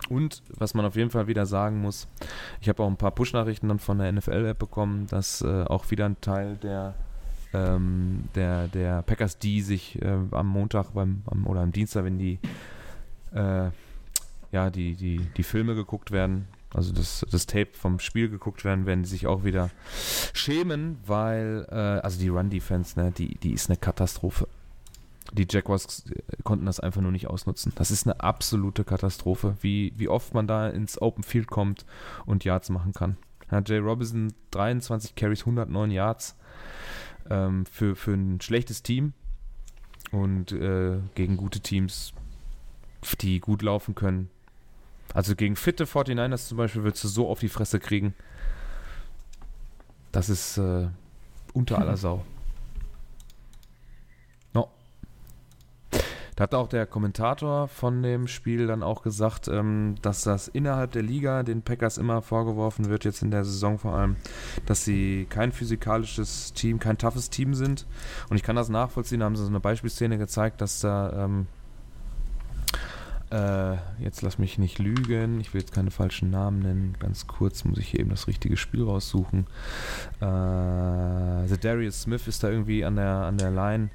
[0.09, 2.07] Und was man auf jeden Fall wieder sagen muss,
[2.61, 6.05] ich habe auch ein paar Push-Nachrichten dann von der NFL-App bekommen, dass äh, auch wieder
[6.05, 6.93] ein Teil der,
[7.53, 12.19] ähm, der, der Packers, die sich äh, am Montag beim, am, oder am Dienstag, wenn
[12.19, 12.39] die
[13.33, 13.69] äh,
[14.51, 18.85] ja, die, die, die Filme geguckt werden, also das, das Tape vom Spiel geguckt werden,
[18.85, 19.69] werden die sich auch wieder
[20.33, 24.47] schämen, weil, äh, also die Run-Defense, ne, die, die ist eine Katastrophe.
[25.33, 27.71] Die Jaguars äh, konnten das einfach nur nicht ausnutzen.
[27.75, 31.85] Das ist eine absolute Katastrophe, wie, wie oft man da ins Open Field kommt
[32.25, 33.17] und Yards machen kann.
[33.51, 36.35] Ja, Jay Robinson, 23 Carries, 109 Yards
[37.29, 39.13] ähm, für, für ein schlechtes Team
[40.11, 42.13] und äh, gegen gute Teams,
[43.21, 44.29] die gut laufen können,
[45.17, 48.13] also gegen fitte 49ers zum Beispiel würdest du so auf die Fresse kriegen.
[50.11, 50.89] Das ist äh,
[51.53, 52.23] unter aller Sau.
[54.53, 54.69] No.
[56.35, 60.91] Da hat auch der Kommentator von dem Spiel dann auch gesagt, ähm, dass das innerhalb
[60.91, 64.17] der Liga den Packers immer vorgeworfen wird, jetzt in der Saison vor allem,
[64.67, 67.87] dass sie kein physikalisches Team, kein toughes Team sind.
[68.29, 71.47] Und ich kann das nachvollziehen, da haben sie so eine Beispielszene gezeigt, dass da ähm,
[73.29, 75.41] Äh, jetzt lass mich nicht lügen.
[75.41, 76.95] Ich will jetzt keine falschen Namen nennen.
[76.99, 79.47] Ganz kurz muss ich hier eben das richtige Spiel raussuchen.
[80.21, 83.89] Äh, The Darius Smith ist da irgendwie an der, an der Line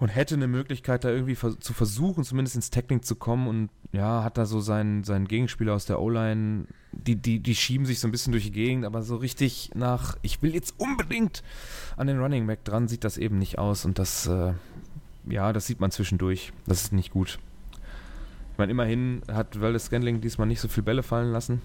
[0.00, 4.24] und hätte eine Möglichkeit, da irgendwie zu versuchen, zumindest ins Tackling zu kommen und ja,
[4.24, 8.08] hat da so seinen, seinen Gegenspieler aus der O-Line, die, die, die schieben sich so
[8.08, 11.42] ein bisschen durch die Gegend, aber so richtig nach, ich will jetzt unbedingt
[11.98, 14.54] an den Running Back dran, sieht das eben nicht aus und das, äh,
[15.28, 16.52] ja, das sieht man zwischendurch.
[16.66, 17.38] Das ist nicht gut.
[18.60, 21.62] Meine, immerhin hat Wallace Scandling diesmal nicht so viele Bälle fallen lassen.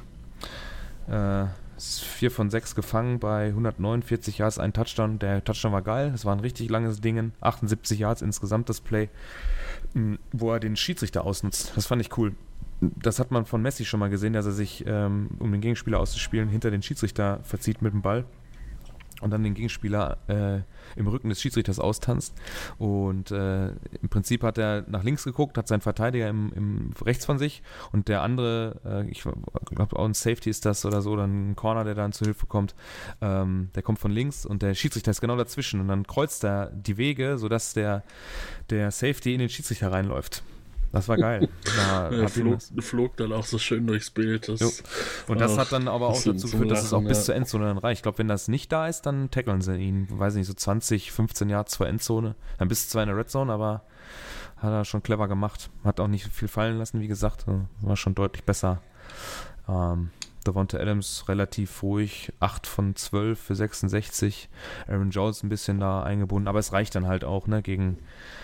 [1.09, 5.19] Äh, 4 von 6 gefangen bei 149 Yards, ein Touchdown.
[5.19, 7.33] Der Touchdown war geil, es war ein richtig langes Ding.
[7.41, 9.09] 78 Yards insgesamt das Play,
[10.31, 11.73] wo er den Schiedsrichter ausnutzt.
[11.75, 12.33] Das fand ich cool.
[12.79, 15.99] Das hat man von Messi schon mal gesehen, dass er sich, ähm, um den Gegenspieler
[15.99, 18.23] auszuspielen, hinter den Schiedsrichter verzieht mit dem Ball
[19.21, 22.33] und dann den Gegenspieler äh, im Rücken des Schiedsrichters austanzt.
[22.77, 27.25] Und äh, im Prinzip hat er nach links geguckt, hat seinen Verteidiger im, im rechts
[27.25, 31.11] von sich und der andere, äh, ich glaube auch ein Safety ist das oder so,
[31.11, 32.75] oder ein Corner, der dann zu Hilfe kommt,
[33.21, 36.71] ähm, der kommt von links und der Schiedsrichter ist genau dazwischen und dann kreuzt er
[36.71, 38.03] die Wege, sodass der,
[38.69, 40.43] der Safety in den Schiedsrichter reinläuft.
[40.95, 41.49] Das war geil.
[41.75, 44.47] Da ja, flog, flog, dann auch so schön durchs Bild.
[44.47, 44.81] Das,
[45.27, 47.77] und das hat dann aber auch dazu geführt, dass es auch bis zur Endzone dann
[47.77, 47.99] reicht.
[47.99, 51.11] Ich glaube, wenn das nicht da ist, dann tackeln sie ihn, weiß nicht, so 20,
[51.11, 52.35] 15 Jahre zur Endzone.
[52.59, 53.83] Dann bist du zwar in der Red Zone, aber
[54.55, 55.69] hat er schon clever gemacht.
[55.83, 57.45] Hat auch nicht viel fallen lassen, wie gesagt.
[57.81, 58.81] War schon deutlich besser.
[59.67, 60.11] Ähm,
[60.47, 64.47] Devonta Adams relativ ruhig, 8 von 12 für 66.
[64.87, 67.97] Aaron Jones ein bisschen da eingebunden, aber es reicht dann halt auch ne, gegen,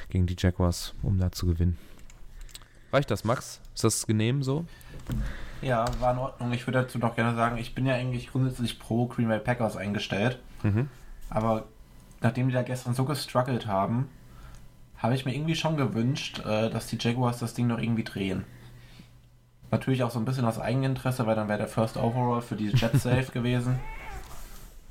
[0.10, 1.78] gegen die Jaguars, um da zu gewinnen.
[2.94, 3.62] Reicht das, Max?
[3.74, 4.66] Ist das genehm so?
[5.62, 6.52] Ja, war in Ordnung.
[6.54, 9.78] Ich würde dazu noch gerne sagen, ich bin ja eigentlich grundsätzlich pro Green Bay Packers
[9.78, 10.40] eingestellt.
[10.64, 10.90] Mhm.
[11.30, 11.66] Aber
[12.22, 14.10] nachdem die da gestern so gestruggelt haben,
[14.98, 18.44] habe ich mir irgendwie schon gewünscht, äh, dass die Jaguars das Ding noch irgendwie drehen.
[19.72, 22.70] Natürlich auch so ein bisschen aus Eigeninteresse, weil dann wäre der First Overall für die
[22.70, 23.80] Jets safe gewesen.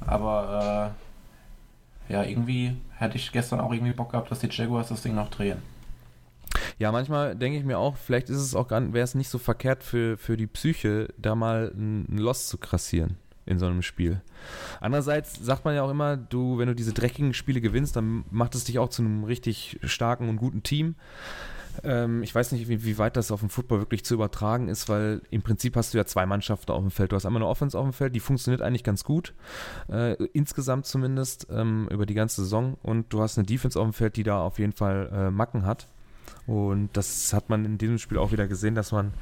[0.06, 0.94] Aber
[2.08, 5.14] äh, ja, irgendwie hätte ich gestern auch irgendwie Bock gehabt, dass die Jaguars das Ding
[5.14, 5.62] noch drehen.
[6.78, 9.82] Ja, manchmal denke ich mir auch, vielleicht ist es auch wäre es nicht so verkehrt
[9.82, 14.20] für, für die Psyche, da mal einen Loss zu krassieren in so einem Spiel.
[14.80, 18.54] Andererseits sagt man ja auch immer, du, wenn du diese dreckigen Spiele gewinnst, dann macht
[18.54, 20.94] es dich auch zu einem richtig starken und guten Team.
[21.84, 24.88] Ähm, ich weiß nicht, wie, wie, weit das auf dem Football wirklich zu übertragen ist,
[24.88, 27.12] weil im Prinzip hast du ja zwei Mannschaften auf dem Feld.
[27.12, 29.34] Du hast einmal eine Offense auf dem Feld, die funktioniert eigentlich ganz gut,
[29.90, 32.76] äh, insgesamt zumindest ähm, über die ganze Saison.
[32.82, 35.64] Und du hast eine Defense auf dem Feld, die da auf jeden Fall äh, Macken
[35.64, 35.88] hat.
[36.46, 39.12] Und das hat man in diesem Spiel auch wieder gesehen, dass man,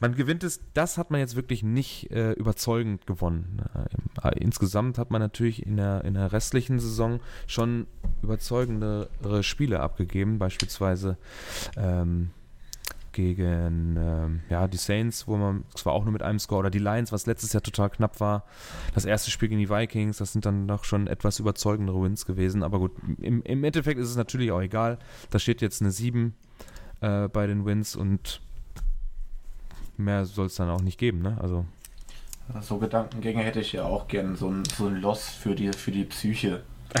[0.00, 3.62] man gewinnt es, das hat man jetzt wirklich nicht äh, überzeugend gewonnen.
[4.22, 7.86] Äh, insgesamt hat man natürlich in der, in der restlichen Saison schon
[8.22, 11.16] überzeugendere Spiele abgegeben, beispielsweise
[11.76, 12.30] ähm,
[13.18, 16.78] gegen ähm, ja, die Saints, wo man zwar auch nur mit einem Score, oder die
[16.78, 18.44] Lions, was letztes Jahr total knapp war.
[18.94, 22.62] Das erste Spiel gegen die Vikings, das sind dann doch schon etwas überzeugendere Wins gewesen.
[22.62, 24.98] Aber gut, im, im Endeffekt ist es natürlich auch egal.
[25.30, 26.34] Da steht jetzt eine 7
[27.00, 28.40] äh, bei den Wins und
[29.96, 31.36] mehr soll es dann auch nicht geben, ne?
[31.40, 31.64] Also.
[32.62, 35.90] So Gedankengänge hätte ich ja auch gern, so ein, so ein Loss für die, für
[35.90, 36.62] die Psyche.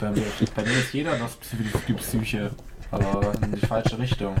[0.00, 0.22] bei, mir,
[0.54, 2.50] bei, mir, ist jeder Loss für die, für die Psyche,
[2.90, 4.36] aber in die falsche Richtung.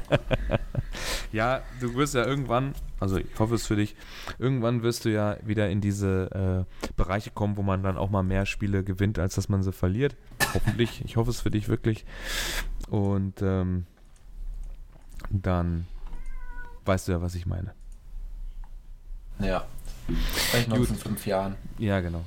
[1.32, 3.94] Ja, du wirst ja irgendwann, also ich hoffe es für dich,
[4.38, 8.24] irgendwann wirst du ja wieder in diese äh, Bereiche kommen, wo man dann auch mal
[8.24, 10.16] mehr Spiele gewinnt, als dass man sie verliert.
[10.54, 11.04] Hoffentlich.
[11.04, 12.04] Ich hoffe es für dich wirklich.
[12.88, 13.86] Und ähm,
[15.28, 15.86] dann
[16.84, 17.74] weißt du ja, was ich meine.
[19.38, 19.64] Ja.
[20.32, 21.54] Vielleicht noch in fünf Jahren.
[21.78, 22.24] Ja, genau.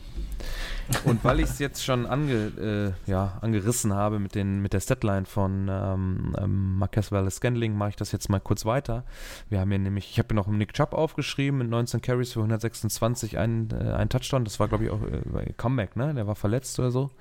[1.05, 4.79] Und weil ich es jetzt schon ange, äh, ja, angerissen habe mit, den, mit der
[4.79, 9.03] Statline von ähm, ähm, Marquez Wallace Scandling, mache ich das jetzt mal kurz weiter.
[9.49, 12.39] Wir haben hier nämlich, ich habe hier noch Nick Chubb aufgeschrieben mit 19 Carries für
[12.39, 14.43] 126, ein, äh, ein Touchdown.
[14.43, 16.13] Das war, glaube ich, auch äh, Comeback, ne?
[16.13, 17.11] Der war verletzt oder so.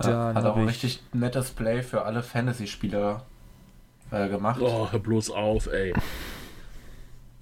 [0.00, 0.32] Ja.
[0.34, 3.26] Hat auch ein richtig nettes Play für alle Fantasy-Spieler
[4.10, 4.60] äh, gemacht.
[4.60, 5.94] Oh, hör bloß auf, ey.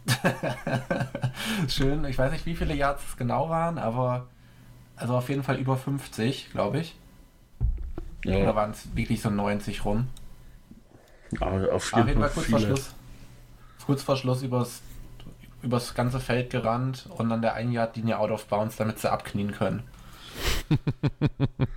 [1.68, 2.04] Schön.
[2.04, 4.26] Ich weiß nicht, wie viele Yards es genau waren, aber
[4.96, 6.96] also auf jeden Fall über 50, glaube ich.
[8.24, 8.38] Ja.
[8.38, 10.08] Oder waren es wirklich so 90 rum?
[11.32, 12.94] Ja, auf jeden, auf jeden Fall kurz vor Schluss,
[13.84, 14.82] kurz vor Schluss übers,
[15.62, 19.10] übers ganze Feld gerannt und dann der 1 Yard Linie out of bounds, damit sie
[19.10, 19.82] abknien können.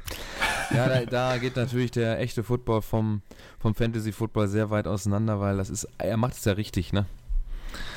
[0.72, 3.22] ja, da, da, geht natürlich der echte Football vom,
[3.60, 7.06] vom Fantasy Football sehr weit auseinander, weil das ist, er macht es ja richtig, ne?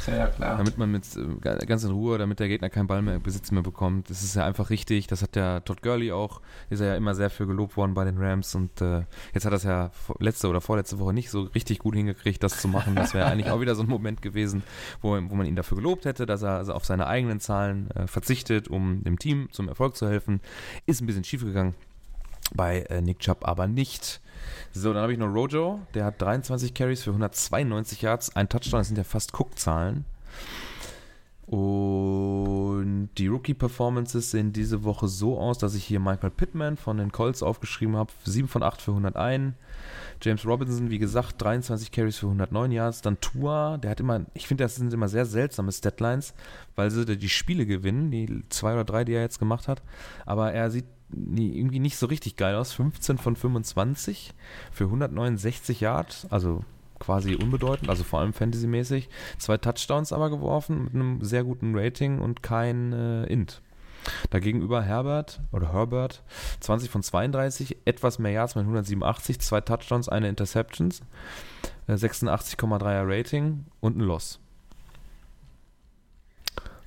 [0.01, 0.59] Sehr klar.
[0.59, 3.63] Damit man mit äh, ganz in Ruhe, damit der Gegner keinen Ball mehr Besitz mehr
[3.63, 4.11] bekommt.
[4.11, 5.07] Das ist ja einfach richtig.
[5.07, 8.05] Das hat der Todd Gurley auch, ist er ja immer sehr für gelobt worden bei
[8.05, 11.43] den Rams und äh, jetzt hat er es ja letzte oder vorletzte Woche nicht so
[11.43, 12.97] richtig gut hingekriegt, das zu machen.
[12.97, 14.63] Das wäre eigentlich auch wieder so ein Moment gewesen,
[15.01, 18.07] wo, wo man ihn dafür gelobt hätte, dass er also auf seine eigenen Zahlen äh,
[18.07, 20.41] verzichtet, um dem Team zum Erfolg zu helfen.
[20.87, 21.75] Ist ein bisschen schief gegangen
[22.55, 24.21] bei äh, Nick Chubb aber nicht.
[24.73, 28.81] So, dann habe ich noch Rojo, der hat 23 Carries für 192 Yards, ein Touchdown,
[28.81, 30.05] das sind ja fast Cook-Zahlen.
[31.53, 37.13] Und die Rookie-Performances sehen diese Woche so aus, dass ich hier Michael Pittman von den
[37.13, 39.53] Colts aufgeschrieben habe, 7 von 8 für 101.
[40.23, 43.03] James Robinson, wie gesagt, 23 Carries für 109 Yards.
[43.03, 46.33] Dann Tua, der hat immer, ich finde, das sind immer sehr seltsame Statlines,
[46.75, 49.83] weil sie die Spiele gewinnen, die zwei oder drei, die er jetzt gemacht hat.
[50.25, 52.73] Aber er sieht nie, irgendwie nicht so richtig geil aus.
[52.73, 54.33] 15 von 25
[54.73, 56.65] für 169 Yards, also
[56.99, 59.09] quasi unbedeutend, also vor allem fantasymäßig.
[59.39, 63.61] Zwei Touchdowns aber geworfen mit einem sehr guten Rating und kein äh, Int.
[64.31, 66.23] Dagegenüber Herbert oder Herbert
[66.61, 71.03] 20 von 32, etwas mehr Yards mit 187, zwei Touchdowns, eine Interceptions,
[71.87, 74.42] äh, 86,3er Rating und ein Loss.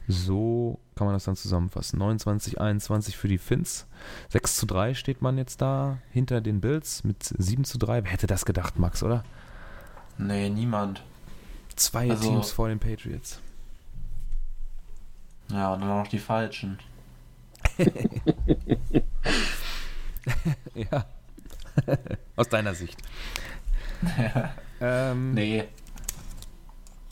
[0.07, 1.97] So kann man das dann zusammenfassen.
[1.99, 3.87] 29, 21 für die Finns.
[4.29, 8.03] 6 zu 3 steht man jetzt da hinter den Bills mit 7 zu 3.
[8.03, 9.23] Wer hätte das gedacht, Max, oder?
[10.17, 11.03] Nee, niemand.
[11.75, 13.39] Zwei Also- Teams vor den Patriots.
[15.49, 16.79] Ja, und dann noch die falschen.
[20.75, 21.05] ja.
[22.35, 22.97] Aus deiner Sicht.
[24.81, 25.65] ähm, Nee.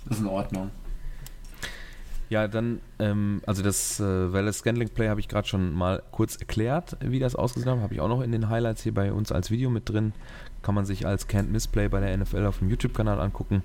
[0.10, 0.72] Ist in Ordnung.
[2.34, 6.36] Ja, dann, ähm, also das äh, Wallace Scandling Play habe ich gerade schon mal kurz
[6.36, 7.84] erklärt, wie das ausgesehen hat.
[7.84, 10.14] Habe ich auch noch in den Highlights hier bei uns als Video mit drin.
[10.64, 13.62] Kann man sich als Can't Miss Play bei der NFL auf dem YouTube-Kanal angucken.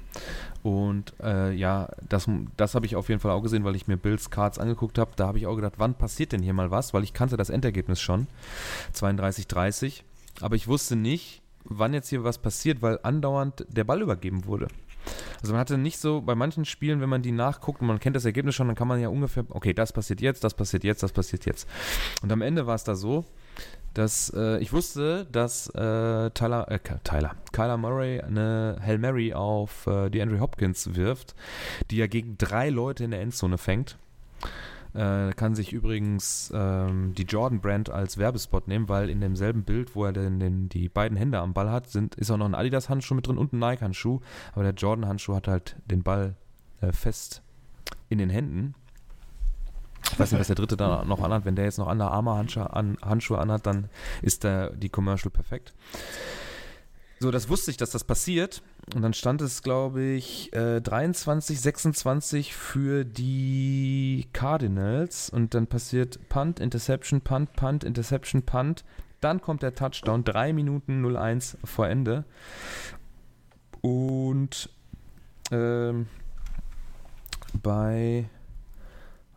[0.63, 3.97] Und äh, ja, das, das habe ich auf jeden Fall auch gesehen, weil ich mir
[3.97, 5.13] Bills Cards angeguckt habe.
[5.17, 6.93] Da habe ich auch gedacht, wann passiert denn hier mal was?
[6.93, 8.27] Weil ich kannte das Endergebnis schon.
[8.95, 10.03] 32-30.
[10.43, 14.69] Aber ich wusste nicht, wann jetzt hier was passiert, weil andauernd der Ball übergeben wurde.
[15.41, 18.17] Also man hatte nicht so, bei manchen Spielen, wenn man die nachguckt und man kennt
[18.17, 21.03] das Ergebnis schon, dann kann man ja ungefähr, okay, das passiert jetzt, das passiert jetzt,
[21.03, 21.69] das passiert jetzt.
[22.23, 23.25] Und am Ende war es da so,
[23.95, 29.87] dass äh, ich wusste, dass äh, Tyler, äh, Tyler, Kyler Murray eine Hail Mary auf
[29.87, 31.35] äh, die Andrew Hopkins wirft,
[31.91, 33.97] die ja gegen drei Leute in der Endzone fängt.
[34.99, 39.95] Äh, kann sich übrigens ähm, die Jordan Brand als Werbespot nehmen, weil in demselben Bild,
[39.95, 42.57] wo er den, den, die beiden Hände am Ball hat, sind, ist auch noch ein
[42.57, 44.19] Adidas-Handschuh mit drin und ein Nike-Handschuh.
[44.55, 46.35] Aber der Jordan-Handschuh hat halt den Ball
[46.81, 47.43] äh, fest
[48.09, 48.75] in den Händen.
[50.11, 51.45] Ich weiß nicht, was der dritte da noch anhat.
[51.45, 53.91] Wenn der jetzt noch andere an, Handschuhe anhat, dann
[54.21, 55.75] ist der, die Commercial perfekt.
[57.21, 58.63] So, das wusste ich, dass das passiert.
[58.95, 65.29] Und dann stand es, glaube ich, äh, 23, 26 für die Cardinals.
[65.29, 68.85] Und dann passiert Punt, Interception, Punt, Punt, Interception, Punt.
[69.21, 72.25] Dann kommt der Touchdown, 3 Minuten 01 vor Ende.
[73.81, 74.71] Und
[75.51, 76.07] ähm,
[77.63, 78.29] bei,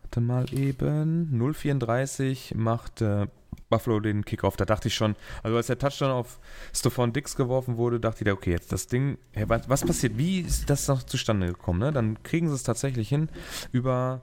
[0.02, 3.26] warte mal eben, 0,34 macht äh,
[3.72, 4.56] Buffalo den Kickoff.
[4.56, 6.38] Da dachte ich schon, also als der Touchdown auf
[6.74, 9.16] Stephon Dix geworfen wurde, dachte ich, okay, jetzt das Ding,
[9.46, 10.18] was, passiert?
[10.18, 11.80] Wie ist das noch zustande gekommen?
[11.80, 11.90] Ne?
[11.90, 13.30] Dann kriegen sie es tatsächlich hin
[13.72, 14.20] über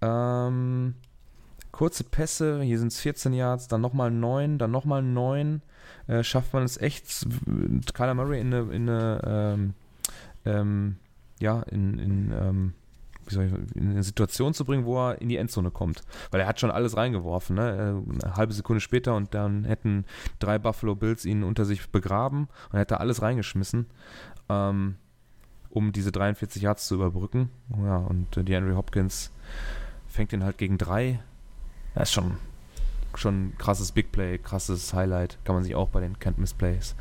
[0.00, 0.94] ähm,
[1.72, 5.62] kurze Pässe, hier sind es 14 Yards, dann nochmal 9, dann nochmal 9.
[6.06, 7.26] Äh, schafft man es echt,
[7.92, 9.74] Kyler Murray in eine, in eine ähm,
[10.44, 10.96] ähm,
[11.40, 12.74] ja, in, in ähm,
[13.28, 16.02] ich, in eine Situation zu bringen, wo er in die Endzone kommt.
[16.30, 18.02] Weil er hat schon alles reingeworfen, ne?
[18.22, 20.04] Eine halbe Sekunde später und dann hätten
[20.38, 23.86] drei Buffalo Bills ihn unter sich begraben und er hätte alles reingeschmissen,
[24.48, 24.96] ähm,
[25.70, 27.50] um diese 43 Yards zu überbrücken.
[27.84, 29.32] Ja, und äh, die Henry Hopkins
[30.08, 31.20] fängt ihn halt gegen drei.
[31.94, 32.36] Das ist schon,
[33.14, 35.38] schon krasses Big Play, krasses Highlight.
[35.44, 36.94] Kann man sich auch bei den Can't Miss Plays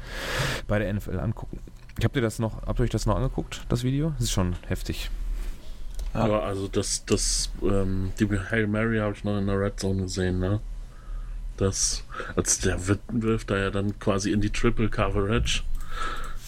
[0.67, 1.59] bei der NFL angucken.
[2.03, 4.11] Habt ihr das noch, habt ihr euch das noch angeguckt, das Video?
[4.11, 5.09] Das ist schon heftig.
[6.14, 9.80] Ja, ja also das, das, ähm, die Hail Mary habe ich noch in der Red
[9.80, 10.59] Zone gesehen, ne?
[11.57, 12.03] Das,
[12.36, 15.64] als der wirft da ja dann quasi in die Triple Coverage.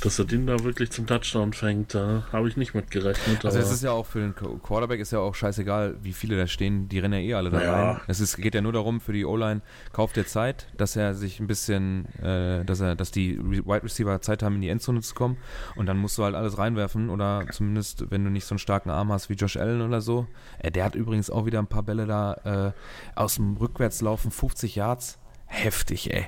[0.04, 3.46] Dass er den da wirklich zum Touchdown fängt, da habe ich nicht mit gerechnet.
[3.46, 6.46] Also es ist ja auch für den Quarterback ist ja auch scheißegal, wie viele da
[6.48, 7.72] stehen, die rennen ja eh alle da Ja.
[7.92, 8.02] rein.
[8.08, 9.62] Es ist, geht ja nur darum, für die O-Line
[9.94, 14.20] kauft er Zeit, dass er sich ein bisschen, äh, dass er, dass die Wide Receiver
[14.22, 15.38] Zeit haben, in die Endzone zu kommen
[15.76, 18.90] und dann musst du halt alles reinwerfen oder zumindest, wenn du nicht so einen starken
[18.90, 20.28] Arm hast wie Josh Allen oder so.
[20.60, 24.76] Äh, der hat übrigens auch wieder ein paar Bälle da äh, aus dem Rückwärtslaufen, 50
[24.76, 25.18] Yards.
[25.46, 26.26] Heftig, ey.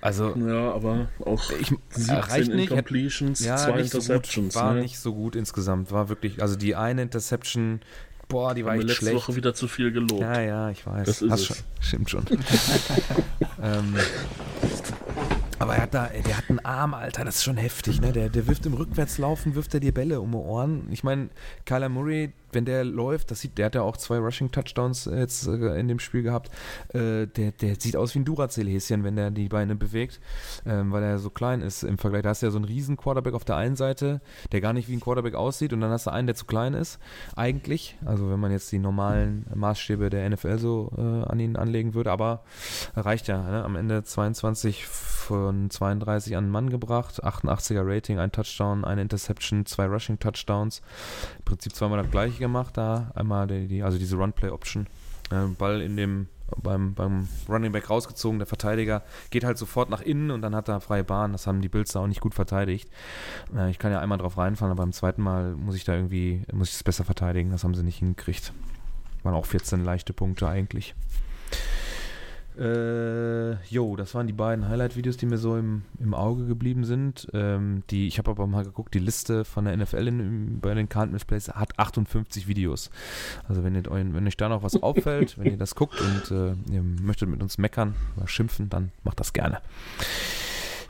[0.00, 2.70] Also, Ja, aber auch ich, 17 reicht nicht.
[2.70, 4.54] Incompletions, ja, zwei nicht so Interceptions.
[4.54, 4.80] gut, war ne?
[4.80, 5.92] nicht so gut insgesamt.
[5.92, 7.80] War wirklich, also die eine Interception,
[8.28, 9.16] boah, die war echt letzte schlecht.
[9.16, 10.20] Woche wieder zu viel gelobt.
[10.20, 11.06] Ja, ja, ich weiß.
[11.06, 11.46] Das ist Hast es.
[11.48, 12.24] Schon, stimmt schon.
[13.62, 13.94] ähm,
[15.58, 18.12] aber er hat da, der hat einen Arm, Alter, das ist schon heftig, ne?
[18.12, 20.88] Der, der wirft im Rückwärtslaufen, wirft er dir Bälle um die Ohren.
[20.90, 21.28] Ich meine,
[21.66, 25.78] Kyler Murray, wenn der läuft, das sieht, der hat ja auch zwei Rushing-Touchdowns jetzt äh,
[25.78, 26.50] in dem Spiel gehabt.
[26.88, 30.20] Äh, der, der sieht aus wie ein Duracell-Häschen, wenn der die Beine bewegt,
[30.66, 32.22] ähm, weil er so klein ist im Vergleich.
[32.22, 34.20] Da hast du ja so einen riesen Quarterback auf der einen Seite,
[34.52, 36.74] der gar nicht wie ein Quarterback aussieht, und dann hast du einen, der zu klein
[36.74, 36.98] ist,
[37.36, 37.96] eigentlich.
[38.04, 42.10] Also wenn man jetzt die normalen Maßstäbe der NFL so äh, an ihn anlegen würde,
[42.10, 42.42] aber
[42.96, 43.42] reicht ja.
[43.42, 43.64] Ne?
[43.64, 49.66] Am Ende 22 von 32 an den Mann gebracht, 88er Rating, ein Touchdown, eine Interception,
[49.66, 50.82] zwei Rushing Touchdowns.
[51.50, 53.10] Prinzip zweimal das gleiche gemacht da.
[53.14, 54.86] Einmal die, die also diese Run-Play-Option.
[55.30, 56.28] Äh, Ball in dem
[56.62, 60.68] beim, beim Running Back rausgezogen, der Verteidiger geht halt sofort nach innen und dann hat
[60.68, 61.32] er freie Bahn.
[61.32, 62.88] Das haben die Bills da auch nicht gut verteidigt.
[63.54, 66.42] Äh, ich kann ja einmal drauf reinfallen, aber beim zweiten Mal muss ich da irgendwie,
[66.52, 67.50] muss ich es besser verteidigen.
[67.50, 68.52] Das haben sie nicht hingekriegt.
[69.22, 70.94] Waren auch 14 leichte Punkte eigentlich.
[72.60, 77.26] Äh, jo, das waren die beiden Highlight-Videos, die mir so im, im Auge geblieben sind.
[77.32, 80.88] Ähm, die, ich habe aber mal geguckt, die Liste von der NFL in, bei den
[80.88, 82.90] Can't Miss Plays hat 58 Videos.
[83.48, 86.30] Also wenn, ihr, euch- wenn euch da noch was auffällt, wenn ihr das guckt und
[86.36, 89.60] äh, ihr möchtet mit uns meckern oder schimpfen, dann macht das gerne.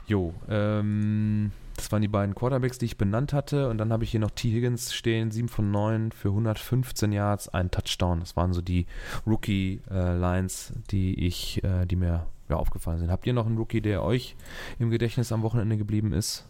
[0.07, 1.51] Jo, ähm,
[1.81, 3.69] das waren die beiden Quarterbacks, die ich benannt hatte.
[3.69, 4.51] Und dann habe ich hier noch T.
[4.51, 8.19] Higgins stehen, 7 von 9 für 115 Yards, ein Touchdown.
[8.19, 8.85] Das waren so die
[9.25, 13.09] Rookie-Lines, die ich, äh, die mir ja, aufgefallen sind.
[13.09, 14.35] Habt ihr noch einen Rookie, der euch
[14.77, 16.45] im Gedächtnis am Wochenende geblieben ist?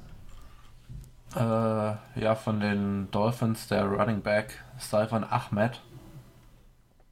[1.35, 5.81] Äh, ja, von den Dolphins, der Running Back Stefan Ahmed.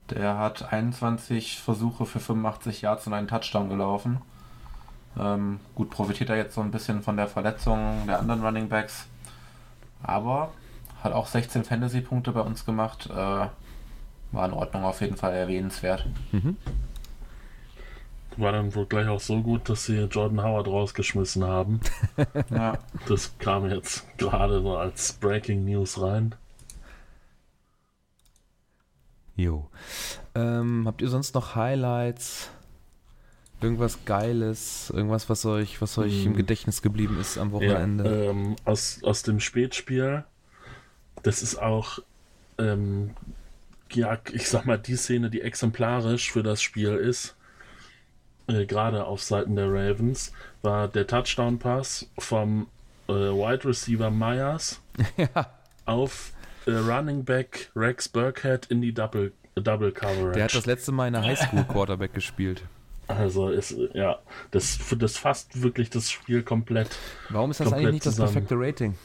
[0.10, 4.22] Der hat 21 Versuche für 85 Yards und einen Touchdown gelaufen.
[5.18, 9.05] Ähm, gut, profitiert er jetzt so ein bisschen von der Verletzung der anderen Running Backs.
[10.03, 10.51] Aber
[11.03, 13.10] hat auch 16 Fantasy-Punkte bei uns gemacht.
[13.10, 13.14] Äh,
[14.32, 16.05] war in Ordnung, auf jeden Fall erwähnenswert.
[16.32, 16.57] Mhm.
[18.38, 21.80] War dann wohl gleich auch so gut, dass sie Jordan Howard rausgeschmissen haben.
[22.49, 22.78] Ja.
[23.07, 26.36] Das kam jetzt gerade so als Breaking News rein.
[29.36, 29.70] Jo.
[30.36, 32.49] Ähm, habt ihr sonst noch Highlights?
[33.62, 34.89] Irgendwas Geiles?
[34.95, 36.38] Irgendwas, was euch, was euch im Hm.
[36.38, 38.26] Gedächtnis geblieben ist am Ja, Wochenende?
[38.30, 40.24] ähm, aus, aus dem Spätspiel.
[41.24, 41.99] Das ist auch,
[42.57, 43.12] ähm,
[43.91, 47.36] ja, ich sag mal, die Szene, die exemplarisch für das Spiel ist,
[48.47, 50.32] äh, gerade auf Seiten der Ravens,
[50.62, 52.68] war der Touchdown-Pass vom
[53.10, 54.80] äh, Wide Receiver Myers
[55.18, 55.49] ja.
[55.86, 56.32] auf
[56.66, 60.32] äh, Running Back Rex Burkhead in die Double, Double Coverage.
[60.34, 62.64] Der hat das letzte Mal in der Highschool Quarterback gespielt.
[63.10, 64.20] Also ist, ja,
[64.51, 66.89] das, das fasst wirklich das Spiel komplett.
[67.30, 68.34] Warum ist das eigentlich nicht das zusammen.
[68.34, 68.95] perfekte Rating?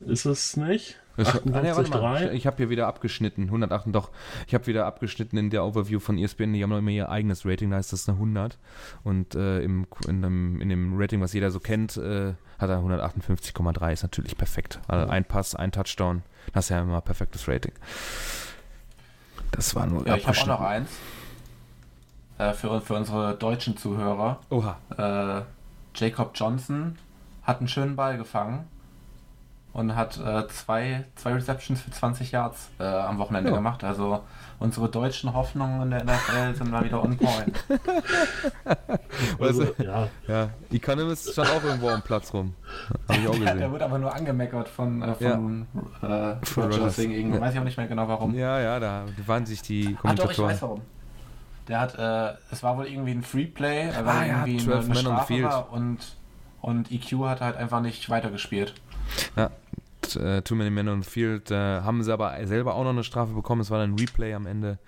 [0.00, 1.00] Ist es nicht?
[1.16, 1.38] Ich, ah.
[1.38, 2.30] 58,3?
[2.30, 4.10] ich, habe hier wieder abgeschnitten, 108, doch,
[4.46, 7.44] ich habe wieder abgeschnitten in der Overview von ESPN, die haben noch immer ihr eigenes
[7.44, 8.58] Rating, da ist das eine 100
[9.02, 12.78] und äh, im, in, dem, in dem Rating, was jeder so kennt, äh, hat er
[12.78, 14.80] 158,3, ist natürlich perfekt.
[14.86, 16.22] Also ein Pass, ein Touchdown,
[16.52, 17.72] das ist ja immer perfektes Rating.
[19.50, 20.50] Das war nur Ja, ich habe auch abgeschnitten.
[20.50, 20.90] noch eins.
[22.38, 24.38] Äh, für, für unsere deutschen Zuhörer.
[24.50, 24.76] Oha.
[24.96, 25.42] Äh,
[25.94, 26.96] Jacob Johnson
[27.42, 28.66] hat einen schönen Ball gefangen
[29.72, 33.56] und hat äh, zwei, zwei Receptions für 20 Yards äh, am Wochenende Ja.
[33.56, 33.82] gemacht.
[33.84, 34.20] Also
[34.60, 37.64] unsere deutschen Hoffnungen in der NFL sind mal wieder on point.
[39.40, 42.54] Also, ja, Ja, Economist stand auch irgendwo am Platz rum.
[43.08, 43.72] Habe ich auch Der, der gesehen.
[43.72, 45.66] wird aber nur angemeckert von, äh, von
[46.02, 46.98] äh, Von Rogers Rodgers.
[46.98, 47.40] wegen irgendwas.
[47.40, 47.46] Ja.
[47.46, 48.34] Weiß ich auch nicht mehr genau warum.
[48.34, 50.50] Ja, ja, da waren sich die Ah, doch, ich Kommentatoren.
[50.50, 50.82] weiß warum.
[51.68, 54.84] Der hat, äh, es war wohl irgendwie ein Freeplay, äh, weil Ah, ja, irgendwie 12
[54.84, 55.98] eine, eine Strafe war und,
[56.60, 58.74] und EQ hat halt einfach nicht weitergespielt.
[59.36, 59.50] Ja,
[60.16, 63.04] äh, Too Many Men on the Field äh, haben sie aber selber auch noch eine
[63.04, 63.60] Strafe bekommen.
[63.60, 64.78] Es war dann ein Replay am Ende.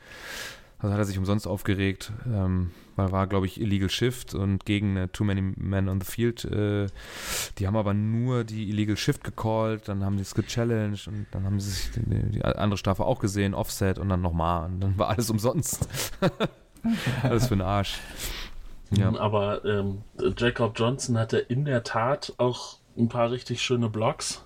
[0.79, 4.97] Also hat er sich umsonst aufgeregt, ähm, weil war, glaube ich, Illegal Shift und gegen
[4.97, 6.47] äh, Too Many Men on the Field.
[6.47, 6.87] Äh,
[7.59, 11.45] die haben aber nur die Illegal Shift gecallt, dann haben die es gechallenged und dann
[11.45, 14.99] haben sie sich die, die andere Strafe auch gesehen, Offset und dann nochmal und dann
[14.99, 15.87] war alles umsonst.
[17.23, 17.99] alles für den Arsch.
[18.93, 19.15] Ja.
[19.17, 20.03] aber ähm,
[20.37, 24.43] Jacob Johnson hatte in der Tat auch ein paar richtig schöne Blocks.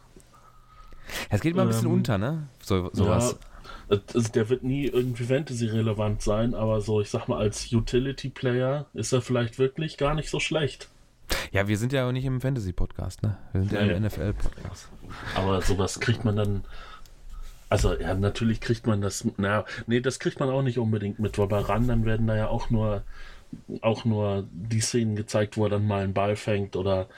[1.30, 2.49] Es geht immer ein bisschen Ähm, unter, ne?
[2.62, 3.39] So, sowas.
[3.91, 8.87] Ja, also der wird nie irgendwie Fantasy-relevant sein, aber so, ich sag mal, als Utility-Player
[8.95, 10.89] ist er vielleicht wirklich gar nicht so schlecht.
[11.53, 13.39] Ja, wir sind ja auch nicht im Fantasy-Podcast, ne?
[13.53, 13.93] Wir sind ja Nee.
[13.95, 14.89] im NFL-Podcast.
[15.37, 16.64] Aber sowas kriegt man dann.
[17.69, 19.27] Also, ja, natürlich kriegt man das.
[19.37, 22.49] Na, nee, das kriegt man auch nicht unbedingt mit, weil bei Randern werden da ja
[22.49, 23.03] auch nur
[23.81, 27.09] auch nur die Szenen gezeigt, wo er dann mal einen Ball fängt oder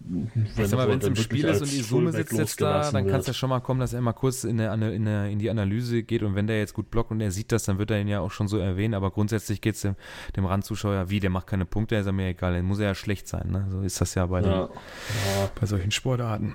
[0.00, 3.34] wenn es im Spiel ist und die Summe sitzt jetzt da, dann kann es ja
[3.34, 6.22] schon mal kommen, dass er mal kurz in, der, in, der, in, die Analyse geht
[6.22, 8.20] und wenn der jetzt gut blockt und er sieht das, dann wird er ihn ja
[8.20, 9.96] auch schon so erwähnen, aber grundsätzlich geht es dem,
[10.36, 12.94] dem Randzuschauer, wie, der macht keine Punkte, ist er mir egal, dann muss er ja
[12.94, 13.50] schlecht sein.
[13.50, 13.66] Ne?
[13.70, 14.42] So ist das ja bei, ja.
[14.42, 15.50] Den, ja.
[15.58, 16.54] bei solchen Sportarten.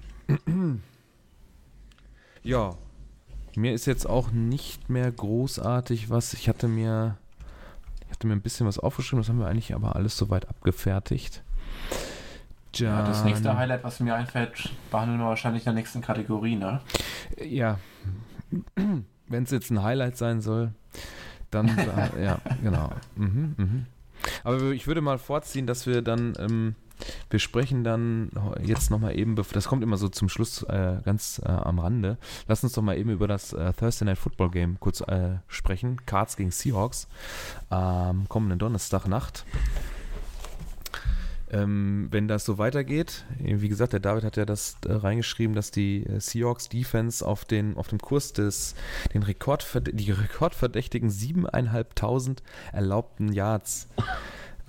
[2.43, 2.75] ja,
[3.57, 7.17] mir ist jetzt auch nicht mehr großartig was, ich hatte mir
[8.01, 11.43] ich hatte mir ein bisschen was aufgeschrieben, das haben wir eigentlich aber alles soweit abgefertigt.
[12.75, 16.81] Ja, das nächste Highlight, was mir einfällt, behandeln wir wahrscheinlich in der nächsten Kategorie, ne?
[17.41, 17.79] Ja.
[19.27, 20.71] Wenn es jetzt ein Highlight sein soll,
[21.51, 21.67] dann,
[22.21, 22.91] ja, genau.
[23.15, 23.85] Mhm, mhm.
[24.43, 26.75] Aber ich würde mal vorziehen, dass wir dann, ähm,
[27.29, 28.31] wir sprechen dann
[28.63, 32.17] jetzt nochmal eben, das kommt immer so zum Schluss äh, ganz äh, am Rande.
[32.47, 36.05] Lass uns doch mal eben über das äh, Thursday Night Football Game kurz äh, sprechen.
[36.05, 37.07] Cards gegen Seahawks
[37.69, 39.45] am kommenden Donnerstagnacht.
[41.51, 45.69] Ähm, wenn das so weitergeht, wie gesagt, der David hat ja das äh, reingeschrieben, dass
[45.69, 48.73] die äh, Seahawks Defense auf, den, auf dem Kurs des,
[49.13, 52.37] den Rekord, die rekordverdächtigen 7.500
[52.73, 53.87] erlaubten Yards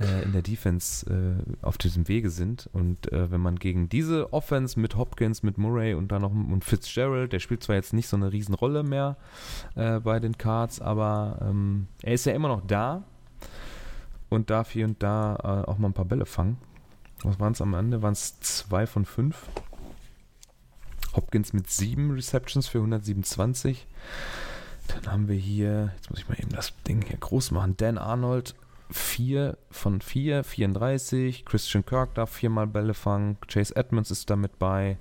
[0.01, 2.69] äh, in der Defense äh, auf diesem Wege sind.
[2.73, 6.65] Und äh, wenn man gegen diese Offense mit Hopkins, mit Murray und dann noch und
[6.65, 9.17] Fitzgerald, der spielt zwar jetzt nicht so eine Riesenrolle mehr
[9.75, 13.05] äh, bei den Cards, aber ähm, er ist ja immer noch da
[14.29, 16.59] und darf hier und da äh, auch mal ein paar Bälle fangen.
[17.23, 18.03] Was waren es am Ende?
[18.03, 19.47] Waren es zwei von fünf?
[21.15, 23.87] Hopkins mit sieben Receptions für 127.
[24.89, 27.77] Dann haben wir hier, jetzt muss ich mal eben das Ding hier groß machen.
[27.77, 28.55] Dan Arnold
[28.91, 31.45] 4 von 4, 34.
[31.45, 33.37] Christian Kirk darf viermal Bälle fangen.
[33.49, 34.97] Chase Edmonds ist da mit bei.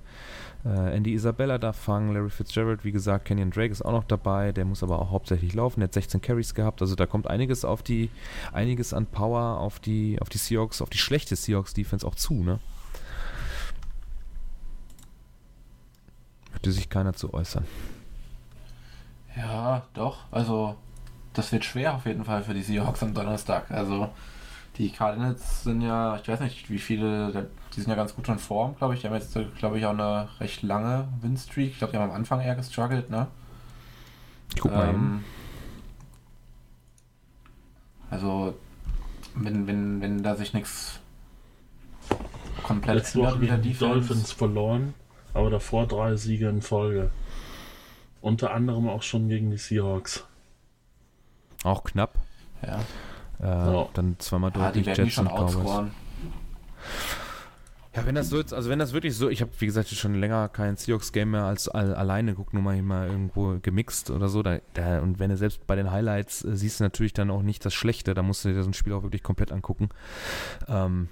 [0.64, 2.12] Äh, Andy Isabella darf fangen.
[2.12, 4.52] Larry Fitzgerald, wie gesagt, Kenyon Drake ist auch noch dabei.
[4.52, 5.80] Der muss aber auch hauptsächlich laufen.
[5.80, 6.82] Der hat 16 Carries gehabt.
[6.82, 8.10] Also da kommt einiges auf die,
[8.52, 12.58] einiges an Power auf die, auf die Seahawks, auf die schlechte Seahawks-Defense auch zu, ne?
[16.50, 17.64] Möchte sich keiner zu äußern.
[19.36, 20.24] Ja, doch.
[20.32, 20.76] Also
[21.36, 23.70] das wird schwer auf jeden Fall für die Seahawks am Donnerstag.
[23.70, 24.10] Also
[24.78, 28.38] die Cardinals sind ja, ich weiß nicht, wie viele, die sind ja ganz gut in
[28.38, 29.00] Form, glaube ich.
[29.00, 31.72] Die haben jetzt, glaube ich, auch eine recht lange Winstreak.
[31.72, 33.26] Ich glaube, die haben am Anfang eher gestruggelt, ne?
[34.54, 35.24] Ich guck mal ähm,
[38.10, 38.54] Also,
[39.34, 41.00] wenn, wenn, wenn da sich nichts
[42.62, 44.94] komplett Letzte Woche gegen die Dolphins verloren,
[45.34, 47.10] aber davor drei Siege in Folge.
[48.20, 50.24] Unter anderem auch schon gegen die Seahawks.
[51.66, 52.14] Auch knapp.
[52.62, 52.78] Ja.
[53.40, 53.88] Äh, ja.
[53.92, 55.90] Dann zweimal durch die Jets und Cowboys.
[57.96, 60.48] Ja, wenn das so, also wenn das wirklich so, ich habe wie gesagt schon länger
[60.48, 64.42] kein Seahawks-Game mehr als all, alleine, guck nur mal, mal irgendwo gemixt oder so.
[64.42, 67.42] Da, da, und wenn du selbst bei den Highlights äh, siehst du natürlich dann auch
[67.42, 69.88] nicht das Schlechte, da musst du dir so ein Spiel auch wirklich komplett angucken.
[70.68, 71.08] Ähm,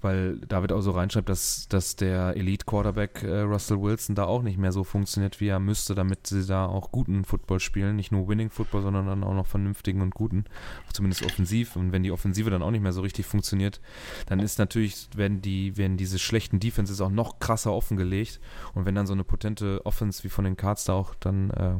[0.00, 4.58] weil David auch so reinschreibt, dass, dass der Elite-Quarterback äh, Russell Wilson da auch nicht
[4.58, 7.96] mehr so funktioniert, wie er müsste, damit sie da auch guten Football spielen.
[7.96, 10.44] Nicht nur Winning-Football, sondern dann auch noch vernünftigen und guten.
[10.92, 11.76] Zumindest offensiv.
[11.76, 13.80] Und wenn die Offensive dann auch nicht mehr so richtig funktioniert,
[14.26, 18.40] dann ist natürlich, werden, die, werden diese schlechten Defenses auch noch krasser offengelegt.
[18.74, 21.74] Und wenn dann so eine potente Offense wie von den Cards da auch dann äh,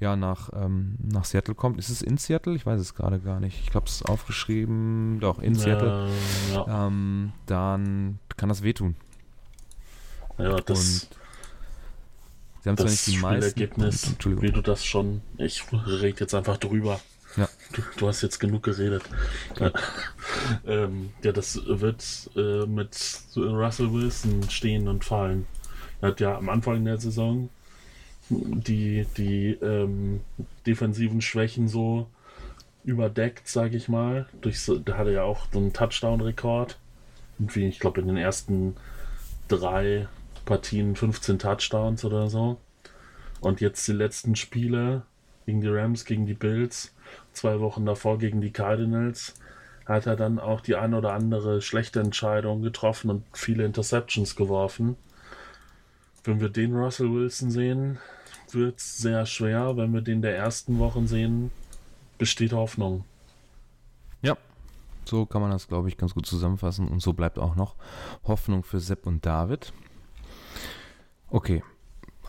[0.00, 1.78] ja, nach, ähm, nach Seattle kommt.
[1.78, 2.54] Ist es in Seattle?
[2.54, 3.60] Ich weiß es gerade gar nicht.
[3.60, 5.18] Ich glaube, es ist aufgeschrieben.
[5.20, 6.08] Doch, in Seattle.
[6.50, 6.86] Äh, ja.
[6.86, 8.96] ähm, dann kann das wehtun.
[10.38, 10.78] Ja, das.
[10.78, 11.08] Und
[12.62, 13.60] sie haben zwar nicht die meisten.
[13.60, 15.22] Ergebnis, wie du das schon.
[15.38, 17.00] Ich rede jetzt einfach drüber.
[17.36, 17.48] Ja.
[17.72, 19.02] Du, du, hast jetzt genug geredet.
[19.58, 19.72] Ja,
[20.66, 22.96] ähm, ja das wird äh, mit
[23.36, 25.46] Russell Wilson stehen und fallen.
[26.00, 27.48] Er hat ja am Anfang der Saison
[28.30, 30.20] die, die ähm,
[30.66, 32.08] defensiven Schwächen so
[32.84, 34.26] überdeckt, sage ich mal.
[34.40, 36.78] Durch, da hatte ja auch so einen Touchdown-Rekord.
[37.54, 38.76] Ich glaube, in den ersten
[39.48, 40.08] drei
[40.44, 42.58] Partien 15 Touchdowns oder so.
[43.40, 45.02] Und jetzt die letzten Spiele
[45.46, 46.94] gegen die Rams, gegen die Bills,
[47.32, 49.34] zwei Wochen davor gegen die Cardinals,
[49.84, 54.96] hat er dann auch die ein oder andere schlechte Entscheidung getroffen und viele Interceptions geworfen.
[56.22, 57.98] Wenn wir den Russell Wilson sehen,
[58.54, 59.76] wird es sehr schwer.
[59.76, 61.50] Wenn wir den der ersten Wochen sehen,
[62.18, 63.04] besteht Hoffnung.
[64.22, 64.36] Ja,
[65.04, 66.88] so kann man das, glaube ich, ganz gut zusammenfassen.
[66.88, 67.74] Und so bleibt auch noch
[68.24, 69.72] Hoffnung für Sepp und David.
[71.28, 71.62] Okay.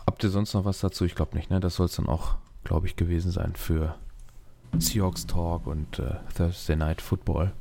[0.06, 1.04] Habt ihr sonst noch was dazu?
[1.04, 1.58] Ich glaube nicht, ne?
[1.58, 3.96] Das soll es dann auch, glaube ich, gewesen sein für
[4.78, 7.52] Seahawks Talk und äh, Thursday Night Football.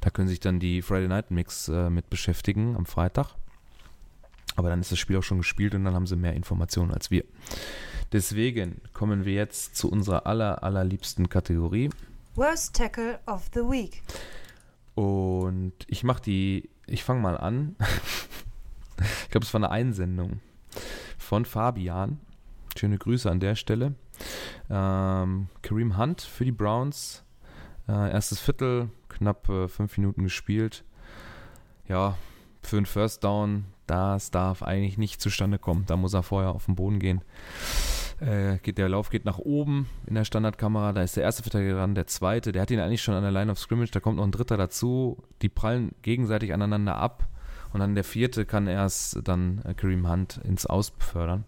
[0.00, 3.34] Da können sich dann die Friday Night Mix äh, mit beschäftigen am Freitag.
[4.56, 7.10] Aber dann ist das Spiel auch schon gespielt und dann haben sie mehr Informationen als
[7.10, 7.24] wir.
[8.12, 11.90] Deswegen kommen wir jetzt zu unserer aller, allerliebsten Kategorie.
[12.34, 14.02] Worst Tackle of the Week.
[14.94, 17.76] Und ich mache die, ich fange mal an.
[19.22, 20.40] ich glaube, es war eine Einsendung
[21.18, 22.18] von Fabian.
[22.76, 23.94] Schöne Grüße an der Stelle.
[24.68, 27.22] Ähm, Kareem Hunt für die Browns.
[27.88, 30.84] Äh, erstes Viertel, knapp äh, fünf Minuten gespielt.
[31.88, 32.16] Ja,
[32.62, 35.84] für einen First Down, das darf eigentlich nicht zustande kommen.
[35.86, 37.22] Da muss er vorher auf den Boden gehen.
[38.20, 40.92] Äh, geht, der Lauf geht nach oben in der Standardkamera.
[40.92, 42.52] Da ist der erste Verteidiger dran, der zweite.
[42.52, 43.90] Der hat ihn eigentlich schon an der Line of Scrimmage.
[43.92, 45.22] Da kommt noch ein dritter dazu.
[45.40, 47.28] Die prallen gegenseitig aneinander ab.
[47.72, 51.44] Und dann der vierte kann erst dann äh, Kareem Hunt ins Aus befördern.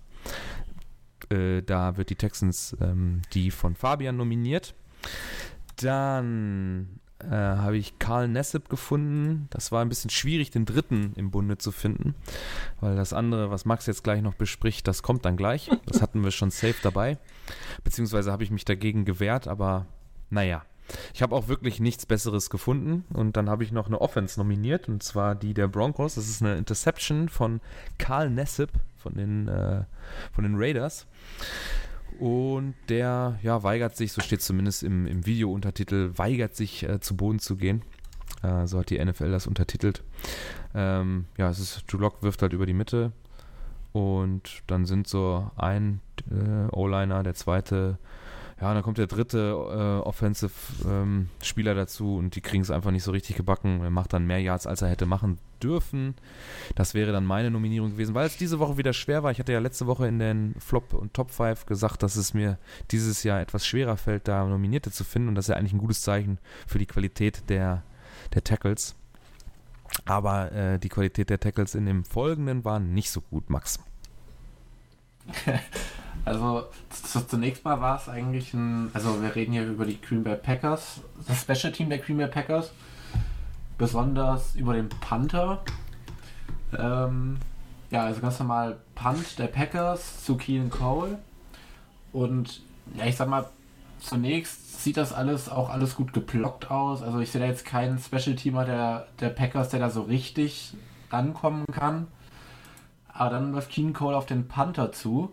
[1.30, 4.74] Äh, da wird die Texans ähm, die von Fabian nominiert.
[5.76, 9.48] Dann äh, habe ich Karl Nessip gefunden.
[9.50, 12.14] Das war ein bisschen schwierig, den dritten im Bunde zu finden,
[12.80, 15.70] weil das andere, was Max jetzt gleich noch bespricht, das kommt dann gleich.
[15.86, 17.18] Das hatten wir schon safe dabei.
[17.84, 19.86] Beziehungsweise habe ich mich dagegen gewehrt, aber
[20.30, 20.62] naja.
[21.14, 24.88] Ich habe auch wirklich nichts Besseres gefunden und dann habe ich noch eine Offense nominiert
[24.88, 26.16] und zwar die der Broncos.
[26.16, 27.60] Das ist eine Interception von
[27.98, 28.70] Karl Nessip
[29.02, 29.84] von den, äh,
[30.32, 31.06] von den Raiders.
[32.22, 37.16] Und der ja, weigert sich, so steht zumindest im, im Videountertitel, weigert sich äh, zu
[37.16, 37.82] Boden zu gehen.
[38.44, 40.04] Äh, so hat die NFL das untertitelt.
[40.72, 43.10] Ähm, ja, es ist, Drew Lock wirft halt über die Mitte.
[43.90, 46.00] Und dann sind so ein
[46.30, 47.98] äh, O-Liner, der zweite
[48.60, 53.02] ja, dann kommt der dritte äh, Offensive-Spieler ähm, dazu und die kriegen es einfach nicht
[53.02, 53.80] so richtig gebacken.
[53.82, 56.14] Er macht dann mehr Yards, als er hätte machen dürfen.
[56.74, 59.30] Das wäre dann meine Nominierung gewesen, weil es diese Woche wieder schwer war.
[59.30, 62.58] Ich hatte ja letzte Woche in den Flop und Top 5 gesagt, dass es mir
[62.90, 65.78] dieses Jahr etwas schwerer fällt, da Nominierte zu finden und das ist ja eigentlich ein
[65.78, 67.82] gutes Zeichen für die Qualität der,
[68.34, 68.94] der Tackles.
[70.04, 73.78] Aber äh, die Qualität der Tackles in dem folgenden war nicht so gut, Max.
[76.24, 76.68] Also
[77.28, 81.00] zunächst mal war es eigentlich ein, also wir reden hier über die Green Bay Packers,
[81.26, 82.70] das Special Team der Green Bay Packers,
[83.78, 85.62] besonders über den Panther.
[86.76, 87.38] Ähm,
[87.90, 91.18] ja, also ganz normal Punt der Packers zu Keen Cole
[92.12, 92.62] und
[92.94, 93.46] ja, ich sag mal,
[93.98, 97.02] zunächst sieht das alles auch alles gut geblockt aus.
[97.02, 100.74] Also ich sehe da jetzt keinen Special Teamer der, der Packers, der da so richtig
[101.10, 102.08] rankommen kann.
[103.08, 105.30] Aber dann läuft Keen Cole auf den Panther zu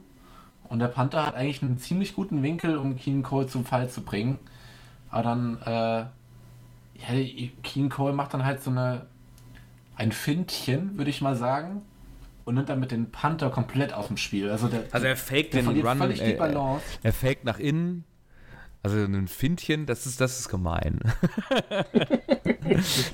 [0.69, 4.01] und der Panther hat eigentlich einen ziemlich guten Winkel, um Keen Cole zum Fall zu
[4.01, 4.37] bringen.
[5.09, 6.05] Aber dann, äh,
[7.07, 9.07] ja, Keen Cole macht dann halt so eine,
[9.95, 11.81] ein Fintchen, würde ich mal sagen.
[12.45, 14.49] Und nimmt damit den Panther komplett aus dem Spiel.
[14.49, 16.83] Also, der, also er faked den Run, völlig die Balance.
[17.03, 18.05] Er, faked nach innen,
[18.81, 20.99] also ein Fintchen, das ist, das ist gemein.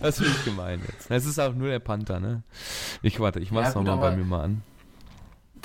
[0.01, 1.11] das finde ich gemein jetzt.
[1.11, 2.43] Es ist auch nur der Panther, ne?
[3.01, 4.63] Ich warte, ich mach's ja, nochmal bei mir mal an.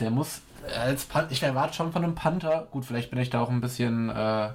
[0.01, 0.41] Der muss,
[0.77, 3.61] als Pan ich erwarte schon von einem Panther, gut, vielleicht bin ich da auch ein
[3.61, 4.49] bisschen äh,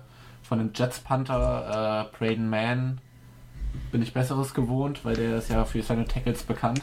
[0.44, 3.00] von dem Jets Panther, äh, Braden Mann,
[3.92, 6.82] bin ich Besseres gewohnt, weil der ist ja für seine Tackles bekannt.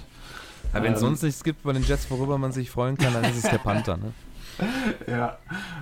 [0.73, 3.13] Ja, wenn es ähm, sonst nichts gibt bei den Jets, worüber man sich freuen kann,
[3.13, 4.13] dann ist es der Panther, ne?
[5.07, 5.39] ja,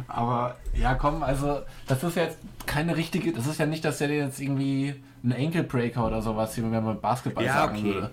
[0.07, 3.99] aber ja, komm, also das ist ja jetzt keine richtige, das ist ja nicht, dass
[3.99, 4.95] der jetzt irgendwie
[5.25, 7.95] ein Ankle Breaker oder sowas, wie man beim Basketball ja, sagen okay.
[7.95, 8.11] würde.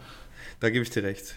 [0.60, 1.36] Da gebe ich dir recht.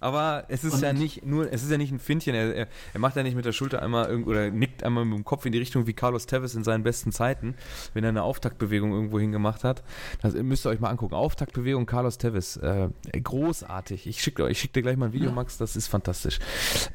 [0.00, 2.34] Aber es ist und ja nicht nur, es ist ja nicht ein Findchen.
[2.34, 5.44] Er, er, macht ja nicht mit der Schulter einmal oder nickt einmal mit dem Kopf
[5.46, 7.54] in die Richtung wie Carlos Tevez in seinen besten Zeiten,
[7.92, 9.82] wenn er eine Auftaktbewegung irgendwo hingemacht hat.
[10.22, 11.14] Das müsst ihr euch mal angucken.
[11.14, 12.56] Auftaktbewegung Carlos Tevez.
[12.56, 12.88] Äh,
[13.22, 14.06] großartig.
[14.06, 16.38] Ich schicke ich schick dir gleich mal ein Video, Max, das ist fantastisch.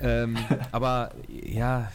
[0.01, 0.37] Ähm,
[0.71, 1.91] aber ja,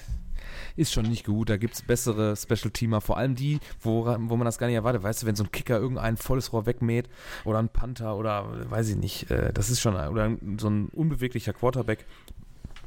[0.81, 1.51] ist schon nicht gut.
[1.51, 5.03] Da gibt es bessere Special-Teamer, vor allem die, wo, wo man das gar nicht erwartet.
[5.03, 7.09] Weißt du, wenn so ein Kicker irgendein volles Rohr wegmäht
[7.45, 11.53] oder ein Panther oder weiß ich nicht, äh, das ist schon, oder so ein unbeweglicher
[11.53, 12.07] Quarterback,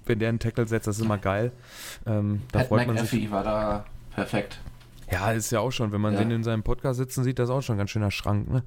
[0.06, 1.52] wenn der einen Tackle setzt, das ist immer geil.
[2.06, 3.32] Ähm, da Pat freut man sich.
[3.32, 4.60] war da perfekt.
[5.12, 6.20] Ja, ist ja auch schon, wenn man ja.
[6.20, 8.50] den in seinem Podcast sitzen sieht, das ist auch schon ein ganz schöner Schrank.
[8.50, 8.64] Ne?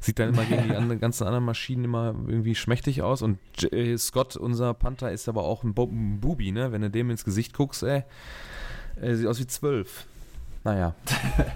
[0.00, 3.22] Sieht dann immer gegen die andere, ganzen anderen Maschinen immer irgendwie schmächtig aus.
[3.22, 6.72] Und J äh, Scott, unser Panther, ist aber auch ein, Bo ein Bubi, ne?
[6.72, 8.04] Wenn du dem ins Gesicht guckst, ey,
[9.00, 10.04] er sieht aus wie zwölf.
[10.64, 10.94] Naja.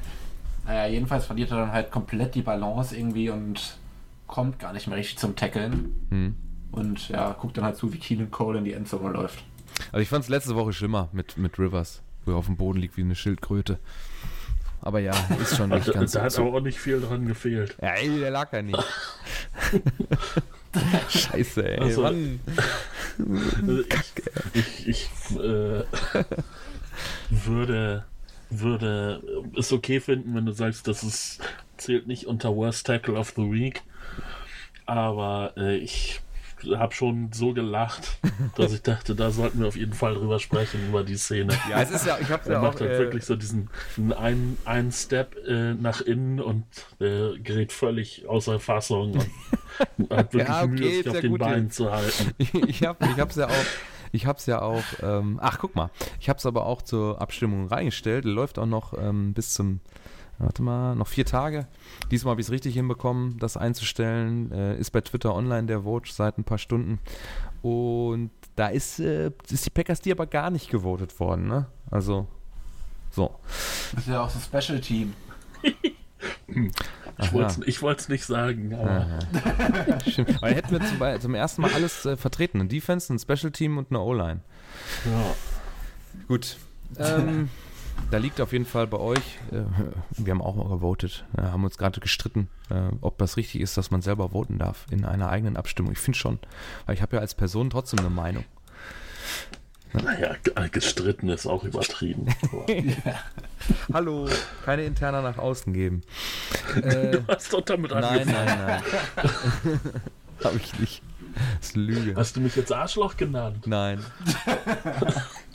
[0.67, 3.77] naja, jedenfalls verliert er dann halt komplett die Balance irgendwie und
[4.27, 5.95] kommt gar nicht mehr richtig zum Tackeln.
[6.11, 6.37] Hm.
[6.71, 9.45] Und ja, guckt dann halt zu, wie Keenan Cole in die Endzone läuft.
[9.91, 12.81] Also ich fand es letzte Woche schlimmer mit, mit Rivers, wo er auf dem Boden
[12.81, 13.79] liegt wie eine Schildkröte.
[14.81, 17.77] Aber ja, ist schon nicht ganz Da hat aber auch nicht viel dran gefehlt.
[17.81, 18.79] Ja, ey, der lag ja nicht.
[21.09, 21.79] Scheiße, ey.
[21.79, 22.41] Also, Mann.
[23.19, 23.83] Also
[24.55, 25.85] ich, ich, ich äh,
[27.31, 28.05] würde,
[28.51, 29.23] würde
[29.57, 31.41] es okay finden, wenn du sagst, das ist,
[31.77, 33.83] zählt nicht unter Worst Tackle of the Week.
[34.87, 36.21] Aber äh, ich
[36.77, 38.19] habe schon so gelacht,
[38.57, 41.53] dass ich dachte, da sollten wir auf jeden Fall drüber sprechen, über die Szene.
[41.71, 42.63] Ja, es ist ja, ich habe Er ja auch.
[42.63, 43.69] macht halt Äh, wirklich so diesen
[44.17, 46.65] einen, einen Step äh, nach innen und
[47.01, 51.71] äh, gerät völlig außer Fassung und hat wirklich Ja, okay, Mühe, sich auf den Beinen
[51.71, 52.33] zu halten.
[52.69, 53.67] ich habe ich hab's ja auch.
[54.13, 55.91] Ich hab's ja auch, ähm, ach guck mal,
[56.21, 58.25] ich hab's aber auch zur Abstimmung reingestellt.
[58.25, 59.81] Läuft auch noch ähm, bis zum,
[60.39, 61.67] warte mal, noch vier Tage.
[62.11, 64.53] Diesmal habe ich es richtig hinbekommen, das einzustellen.
[64.53, 67.01] Äh, ist bei Twitter online der Vote seit ein paar Stunden.
[67.63, 71.67] Und da ist, äh, ist die Packers die aber gar nicht gewotet worden, ne?
[71.91, 72.29] Also,
[73.11, 73.35] so.
[73.95, 75.15] Das ist ja auch so ein Special Team.
[77.19, 79.19] Ich wollte es wollt's nicht sagen, aber.
[80.07, 80.41] Stimmt.
[80.41, 82.61] Weil hätten wir zum, zum ersten Mal alles äh, vertreten.
[82.61, 84.41] Ein Defense, ein Special Team und eine O-Line.
[85.05, 85.35] ja.
[86.29, 86.57] Gut.
[86.99, 87.49] Ähm,
[88.11, 89.63] da liegt auf jeden Fall bei euch, äh,
[90.17, 93.77] wir haben auch mal gewotet, äh, haben uns gerade gestritten, äh, ob das richtig ist,
[93.77, 95.93] dass man selber voten darf in einer eigenen Abstimmung.
[95.93, 96.39] Ich finde schon,
[96.87, 98.45] weil ich habe ja als Person trotzdem eine Meinung.
[99.93, 102.27] Naja, ge- gestritten ist auch übertrieben.
[102.53, 102.67] Aber
[103.93, 104.29] Hallo,
[104.65, 106.03] keine Interna nach außen geben.
[106.77, 108.47] Äh, du hast doch damit nein, angefangen.
[108.47, 108.83] nein,
[109.17, 110.03] nein.
[110.43, 111.03] habe ich nicht.
[111.59, 112.15] Das ist Lüge.
[112.17, 113.67] Hast du mich jetzt Arschloch genannt?
[113.67, 114.03] Nein.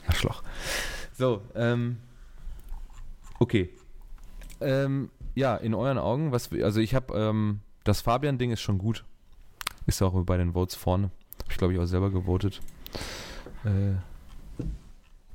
[0.06, 0.42] Arschloch.
[1.16, 1.96] So, ähm.
[3.40, 3.70] Okay.
[4.60, 9.04] Ähm, ja, in euren Augen, was, also ich habe, ähm, das Fabian-Ding ist schon gut.
[9.86, 11.04] Ist auch bei den Votes vorne.
[11.42, 12.60] Habe ich, glaube ich, auch selber gewotet.
[13.64, 13.94] Äh,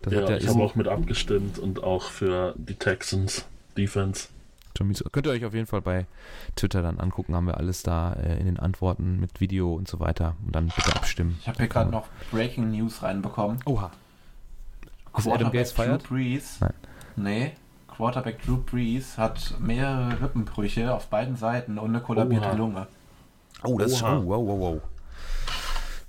[0.04, 3.45] das Ja, hat ja, ich ist habe auch mit abgestimmt und auch für die Texans
[3.78, 4.28] Defense.
[4.78, 4.93] schon.
[5.12, 6.06] Könnt ihr euch auf jeden Fall bei
[6.56, 9.99] Twitter dann angucken, haben wir alles da äh, in den Antworten mit Video und so
[9.99, 10.36] weiter.
[10.45, 11.38] Und dann bitte abstimmen.
[11.41, 13.60] Ich habe hier gerade noch Breaking News reinbekommen.
[13.66, 13.91] Oha.
[15.18, 16.08] Ist Adam Gates feiert?
[16.10, 16.58] Brees.
[16.60, 16.74] Nein.
[17.16, 17.51] Nee.
[17.88, 22.56] Quarterback Drew Brees hat mehrere Rippenbrüche auf beiden Seiten und eine kollabierte Oha.
[22.56, 22.88] Lunge.
[23.64, 24.18] Oh, das ist Oha.
[24.18, 24.82] oh, wow, wow, wow.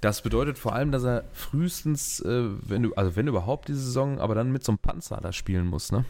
[0.05, 4.21] Das bedeutet vor allem, dass er frühestens, äh, wenn du, also wenn überhaupt diese Saison,
[4.21, 6.05] aber dann mit so einem Panzer da spielen muss, ne?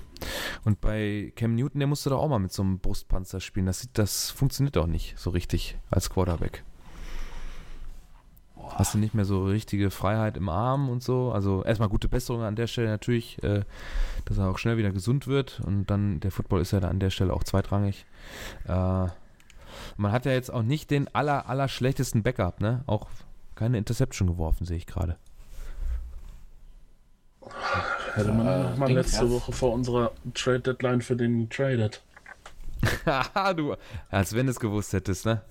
[0.65, 3.67] Und bei Cam Newton, der musste doch auch mal mit so einem Brustpanzer spielen.
[3.67, 6.65] Das, sieht, das funktioniert doch nicht so richtig als Quarterback.
[8.71, 11.31] Hast du nicht mehr so richtige Freiheit im Arm und so.
[11.31, 13.63] Also erstmal gute Besserung an der Stelle natürlich, äh,
[14.25, 15.61] dass er auch schnell wieder gesund wird.
[15.65, 18.07] Und dann, der Football ist ja da an der Stelle auch zweitrangig.
[18.67, 19.07] Äh,
[19.97, 22.83] man hat ja jetzt auch nicht den aller, aller schlechtesten Backup, ne?
[22.89, 23.07] Auch
[23.55, 25.17] keine Interception geworfen, sehe ich gerade.
[28.15, 29.29] Hätte man Äh, noch mal letzte.
[29.31, 32.03] Woche vor unserer Trade Deadline für den getradet.
[33.07, 33.77] Haha, du,
[34.11, 35.43] als wenn du es gewusst hättest, ne?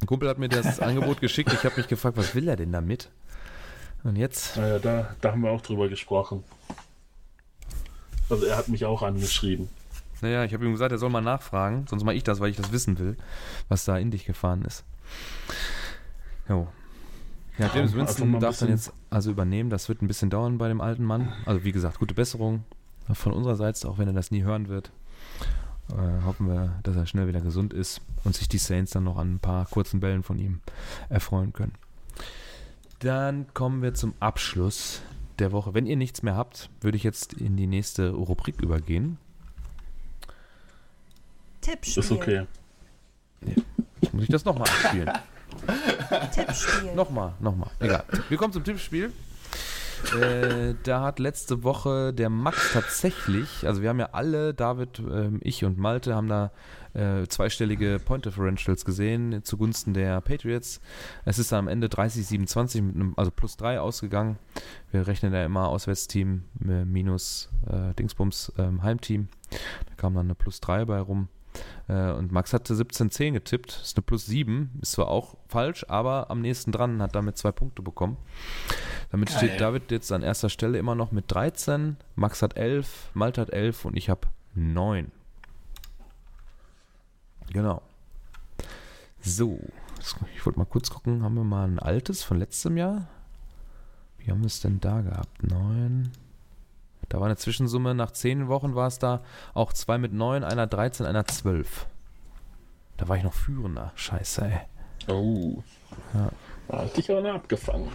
[0.00, 1.52] Ein Kumpel hat mir das Angebot geschickt.
[1.52, 3.10] Ich habe mich gefragt, was will er denn damit?
[4.02, 4.56] Und jetzt?
[4.56, 6.44] Naja, da, da haben wir auch drüber gesprochen.
[8.28, 9.68] Also er hat mich auch angeschrieben.
[10.20, 11.86] Naja, ich habe ihm gesagt, er soll mal nachfragen.
[11.88, 13.16] Sonst mache ich das, weil ich das wissen will,
[13.68, 14.84] was da in dich gefahren ist.
[16.48, 16.68] Jo.
[17.58, 19.70] Ja, James Ja, einfach Winston darf dann jetzt also übernehmen.
[19.70, 21.32] Das wird ein bisschen dauern bei dem alten Mann.
[21.46, 22.64] Also wie gesagt, gute Besserung
[23.12, 24.90] von unserer Seite, auch wenn er das nie hören wird.
[25.90, 29.18] Äh, hoffen wir, dass er schnell wieder gesund ist und sich die Saints dann noch
[29.18, 30.60] an ein paar kurzen Bällen von ihm
[31.08, 31.74] erfreuen können.
[33.00, 35.02] Dann kommen wir zum Abschluss
[35.38, 35.74] der Woche.
[35.74, 39.18] Wenn ihr nichts mehr habt, würde ich jetzt in die nächste Rubrik übergehen.
[41.60, 42.02] Tippspiel.
[42.02, 42.46] Ist okay.
[44.12, 45.10] Muss ich das nochmal abspielen?
[46.34, 46.94] Tippspiel.
[46.94, 47.70] nochmal, nochmal.
[47.80, 48.04] Egal.
[48.28, 49.12] Wir kommen zum Tippspiel.
[50.12, 55.40] Äh, da hat letzte Woche der Max tatsächlich, also wir haben ja alle, David, ähm,
[55.42, 56.50] ich und Malte, haben da
[56.92, 60.80] äh, zweistellige Point Differentials gesehen zugunsten der Patriots.
[61.24, 64.38] Es ist dann am Ende 30-27 mit einem, also plus 3 ausgegangen.
[64.90, 69.28] Wir rechnen ja immer Auswärtsteam äh, minus äh, Dingsbums ähm, Heimteam.
[69.50, 71.28] Da kam dann eine plus 3 bei rum.
[71.88, 76.30] Äh, und Max hatte 17-10 getippt, ist eine plus 7, ist zwar auch falsch, aber
[76.30, 78.16] am nächsten dran hat damit zwei Punkte bekommen.
[79.10, 79.38] Damit Geil.
[79.38, 83.50] steht David jetzt an erster Stelle immer noch mit 13, Max hat 11, Malte hat
[83.50, 85.10] 11 und ich habe 9.
[87.52, 87.82] Genau.
[89.20, 89.60] So,
[90.34, 93.08] ich wollte mal kurz gucken, haben wir mal ein altes von letztem Jahr?
[94.18, 95.42] Wie haben wir es denn da gehabt?
[95.42, 96.10] 9.
[97.08, 100.66] Da war eine Zwischensumme, nach 10 Wochen war es da auch zwei mit 9, einer
[100.66, 101.86] 13, einer 12.
[102.96, 103.92] Da war ich noch führender.
[103.94, 104.60] Scheiße, ey.
[105.08, 105.62] Oh.
[106.14, 106.30] Ja.
[106.68, 107.88] Da hat dich aber abgefangen.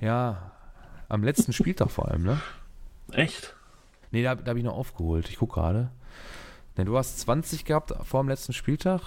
[0.00, 0.52] Ja,
[1.08, 2.40] am letzten Spieltag vor allem, ne?
[3.12, 3.54] Echt?
[4.10, 5.28] Nee, da, da habe ich noch aufgeholt.
[5.28, 5.90] Ich gucke gerade.
[6.76, 9.02] Ne, du hast 20 gehabt vor dem letzten Spieltag.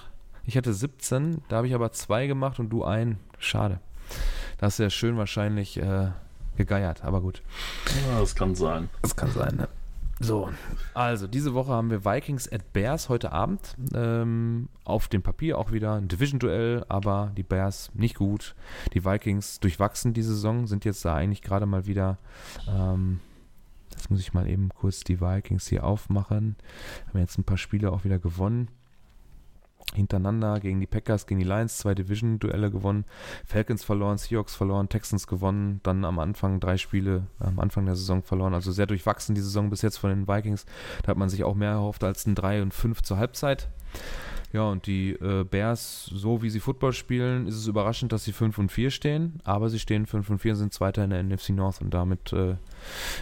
[0.45, 3.19] Ich hatte 17, da habe ich aber zwei gemacht und du ein.
[3.37, 3.79] Schade.
[4.57, 6.09] Da hast du ja schön wahrscheinlich äh,
[6.59, 7.41] gegeiert, aber gut.
[8.11, 8.89] Ja, das kann sein.
[9.01, 9.67] Das kann sein, ne?
[10.21, 10.49] So,
[10.93, 13.77] also diese Woche haben wir Vikings at Bears heute Abend.
[13.95, 18.53] Ähm, auf dem Papier auch wieder ein Division-Duell, aber die Bears nicht gut.
[18.93, 22.17] Die Vikings durchwachsen diese Saison, sind jetzt da eigentlich gerade mal wieder.
[22.67, 23.21] Ähm,
[23.91, 26.57] jetzt muss ich mal eben kurz die Vikings hier aufmachen.
[27.07, 28.67] Haben jetzt ein paar Spiele auch wieder gewonnen
[29.93, 33.05] hintereinander gegen die Packers, gegen die Lions, zwei Division-Duelle gewonnen,
[33.45, 38.23] Falcons verloren, Seahawks verloren, Texans gewonnen, dann am Anfang drei Spiele am Anfang der Saison
[38.23, 38.53] verloren.
[38.53, 40.65] Also sehr durchwachsen die Saison bis jetzt von den Vikings.
[41.03, 43.69] Da hat man sich auch mehr erhofft als ein 3 und 5 zur Halbzeit.
[44.51, 48.33] Ja, und die äh, Bears, so wie sie Football spielen, ist es überraschend, dass sie
[48.33, 51.21] 5 und 4 stehen, aber sie stehen 5 und 4 und sind Zweiter in der
[51.21, 52.55] NFC North und damit äh,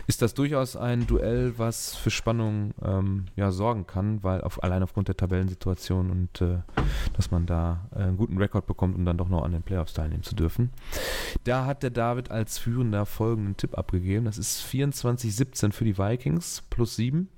[0.08, 4.84] ist das durchaus ein Duell, was für Spannung ähm, ja, sorgen kann, weil auf, allein
[4.84, 6.60] aufgrund der Tabellensituation und äh,
[7.14, 9.94] dass man da äh, einen guten Rekord bekommt, um dann doch noch an den Playoffs
[9.94, 10.72] teilnehmen zu dürfen.
[11.44, 14.26] Da hat der David als Führender folgenden Tipp abgegeben.
[14.26, 17.30] Das ist 24-17 für die Vikings plus 7.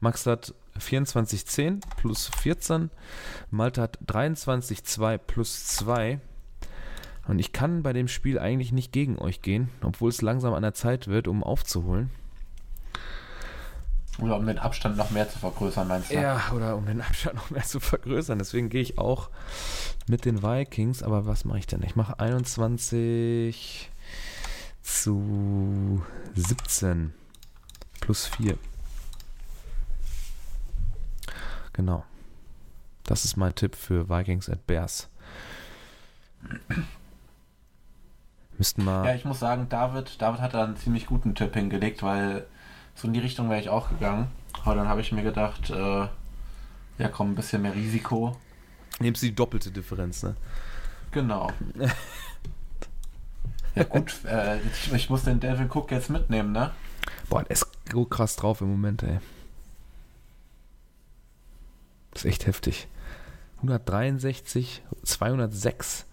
[0.00, 2.90] Max hat 24,10 plus 14.
[3.50, 6.20] Malta hat 23,2 plus 2.
[7.28, 10.62] Und ich kann bei dem Spiel eigentlich nicht gegen euch gehen, obwohl es langsam an
[10.62, 12.10] der Zeit wird, um aufzuholen.
[14.18, 16.14] Oder um den Abstand noch mehr zu vergrößern, meinst du?
[16.14, 18.38] Ja, oder um den Abstand noch mehr zu vergrößern.
[18.38, 19.30] Deswegen gehe ich auch
[20.06, 21.02] mit den Vikings.
[21.02, 21.82] Aber was mache ich denn?
[21.82, 23.90] Ich mache 21
[24.82, 26.02] zu
[26.34, 27.14] 17
[28.00, 28.58] plus 4.
[31.72, 32.04] Genau.
[33.04, 35.08] Das ist mein Tipp für Vikings at Bears.
[38.58, 39.06] Müssten mal.
[39.06, 42.46] Ja, ich muss sagen, David, David hat da einen ziemlich guten Tipp hingelegt, weil
[42.94, 44.28] so in die Richtung wäre ich auch gegangen.
[44.64, 46.06] Aber dann habe ich mir gedacht, äh,
[46.98, 48.36] ja komm, ein bisschen mehr Risiko.
[49.00, 50.36] Nimmst du die doppelte Differenz, ne?
[51.10, 51.50] Genau.
[53.74, 56.70] ja gut, äh, ich, ich, muss den Devin Cook jetzt mitnehmen, ne?
[57.28, 59.18] Boah, der ist so krass drauf im Moment, ey.
[62.12, 62.88] Das ist echt heftig.
[63.62, 66.06] 163, 206.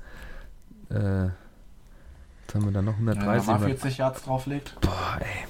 [0.89, 3.47] Äh, jetzt haben wir dann noch 130.
[3.47, 4.79] Wenn man 40 Yards drauflegt.
[4.81, 5.45] Boah, ey.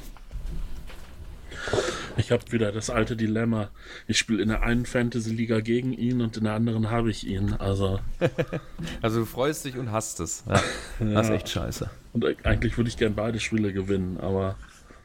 [2.18, 3.70] Ich habe wieder das alte Dilemma.
[4.08, 7.54] Ich spiele in der einen Fantasy-Liga gegen ihn und in der anderen habe ich ihn.
[7.54, 8.00] Also.
[9.02, 10.44] also du freust dich und hast es.
[10.48, 10.62] Ja.
[11.14, 11.90] Das ist echt scheiße.
[12.14, 14.58] Und eigentlich würde ich gern beide Spiele gewinnen, aber.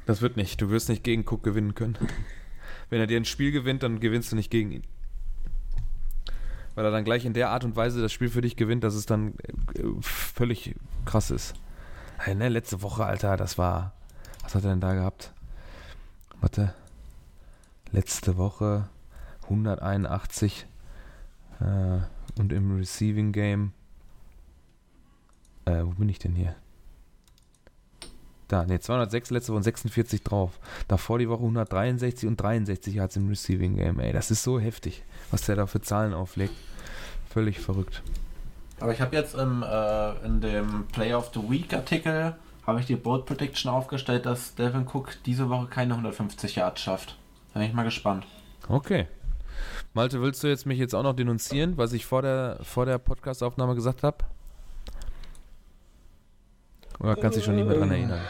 [0.07, 0.61] Das wird nicht.
[0.61, 1.97] Du wirst nicht gegen Cook gewinnen können.
[2.91, 4.83] Wenn er dir ein Spiel gewinnt, dann gewinnst du nicht gegen ihn
[6.75, 8.95] weil er dann gleich in der Art und Weise das Spiel für dich gewinnt, dass
[8.95, 9.35] es dann
[9.75, 11.55] äh, völlig krass ist.
[12.19, 13.93] Hey, ne, letzte Woche, Alter, das war.
[14.43, 15.33] Was hat er denn da gehabt?
[16.41, 16.75] Warte.
[17.93, 18.89] Letzte Woche
[19.45, 20.67] 181
[21.61, 21.65] äh,
[22.39, 23.73] und im Receiving Game.
[25.65, 26.57] Äh, wo bin ich denn hier?
[28.49, 30.59] Da, ne, 206 letzte Woche und 46 drauf.
[30.89, 34.01] Davor die Woche 163 und 63 hat es im Receiving Game.
[34.01, 36.55] Ey, das ist so heftig, was der da für Zahlen auflegt.
[37.31, 38.03] Völlig verrückt.
[38.81, 42.35] Aber ich habe jetzt im, äh, in dem Play of the Week Artikel
[42.67, 47.17] habe ich die Bold Prediction aufgestellt, dass Devin Cook diese Woche keine 150 Yards schafft.
[47.53, 48.27] Da bin ich mal gespannt.
[48.69, 49.07] Okay.
[49.93, 52.99] Malte, willst du jetzt mich jetzt auch noch denunzieren, was ich vor der, vor der
[52.99, 54.19] Podcast-Aufnahme gesagt habe?
[56.99, 58.21] Oder kannst du dich schon nicht mehr dran erinnern?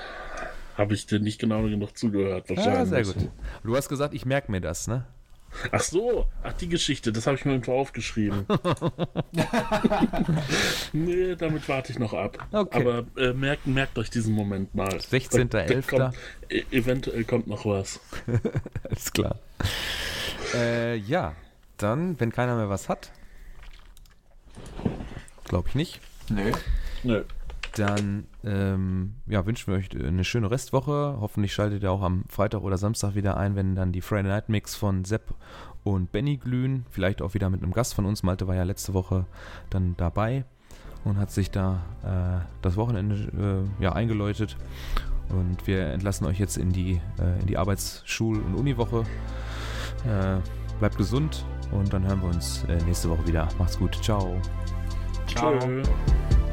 [0.77, 2.75] Habe ich dir nicht genau genug zugehört, wahrscheinlich.
[2.75, 3.31] Ja, sehr gut.
[3.63, 5.05] Du hast gesagt, ich merke mir das, ne?
[5.71, 8.45] Ach so, ach die Geschichte, das habe ich mir irgendwo aufgeschrieben.
[10.93, 12.45] nee, damit warte ich noch ab.
[12.51, 12.81] Okay.
[12.81, 14.89] Aber äh, merkt, merkt euch diesen Moment mal.
[14.89, 16.13] 16.11.
[16.49, 18.01] E eventuell kommt noch was.
[18.89, 19.39] Alles klar.
[20.55, 21.37] Äh, ja,
[21.77, 23.13] dann, wenn keiner mehr was hat.
[25.45, 26.01] Glaube ich nicht.
[26.31, 26.51] Nö.
[27.05, 27.23] Nö
[27.75, 31.17] dann ähm, ja, wünschen wir euch eine schöne Restwoche.
[31.21, 34.49] Hoffentlich schaltet ihr auch am Freitag oder Samstag wieder ein, wenn dann die Friday Night
[34.49, 35.35] Mix von Sepp
[35.83, 36.87] und Benny glühen.
[36.91, 38.23] Vielleicht auch wieder mit einem Gast von uns.
[38.23, 39.27] Malte war ja letzte Woche
[39.71, 40.45] dann dabei
[41.05, 44.57] und hat sich da äh, das Wochenende äh, ja, eingeläutet.
[45.29, 49.05] Und wir entlassen euch jetzt in die, äh, in die Arbeitsschul- und Uniwoche.
[50.07, 50.39] Äh,
[50.79, 53.49] bleibt gesund und dann hören wir uns äh, nächste Woche wieder.
[53.59, 53.97] Macht's gut.
[54.03, 54.41] Ciao.
[55.27, 55.59] Ciao.
[55.59, 56.44] Ciao.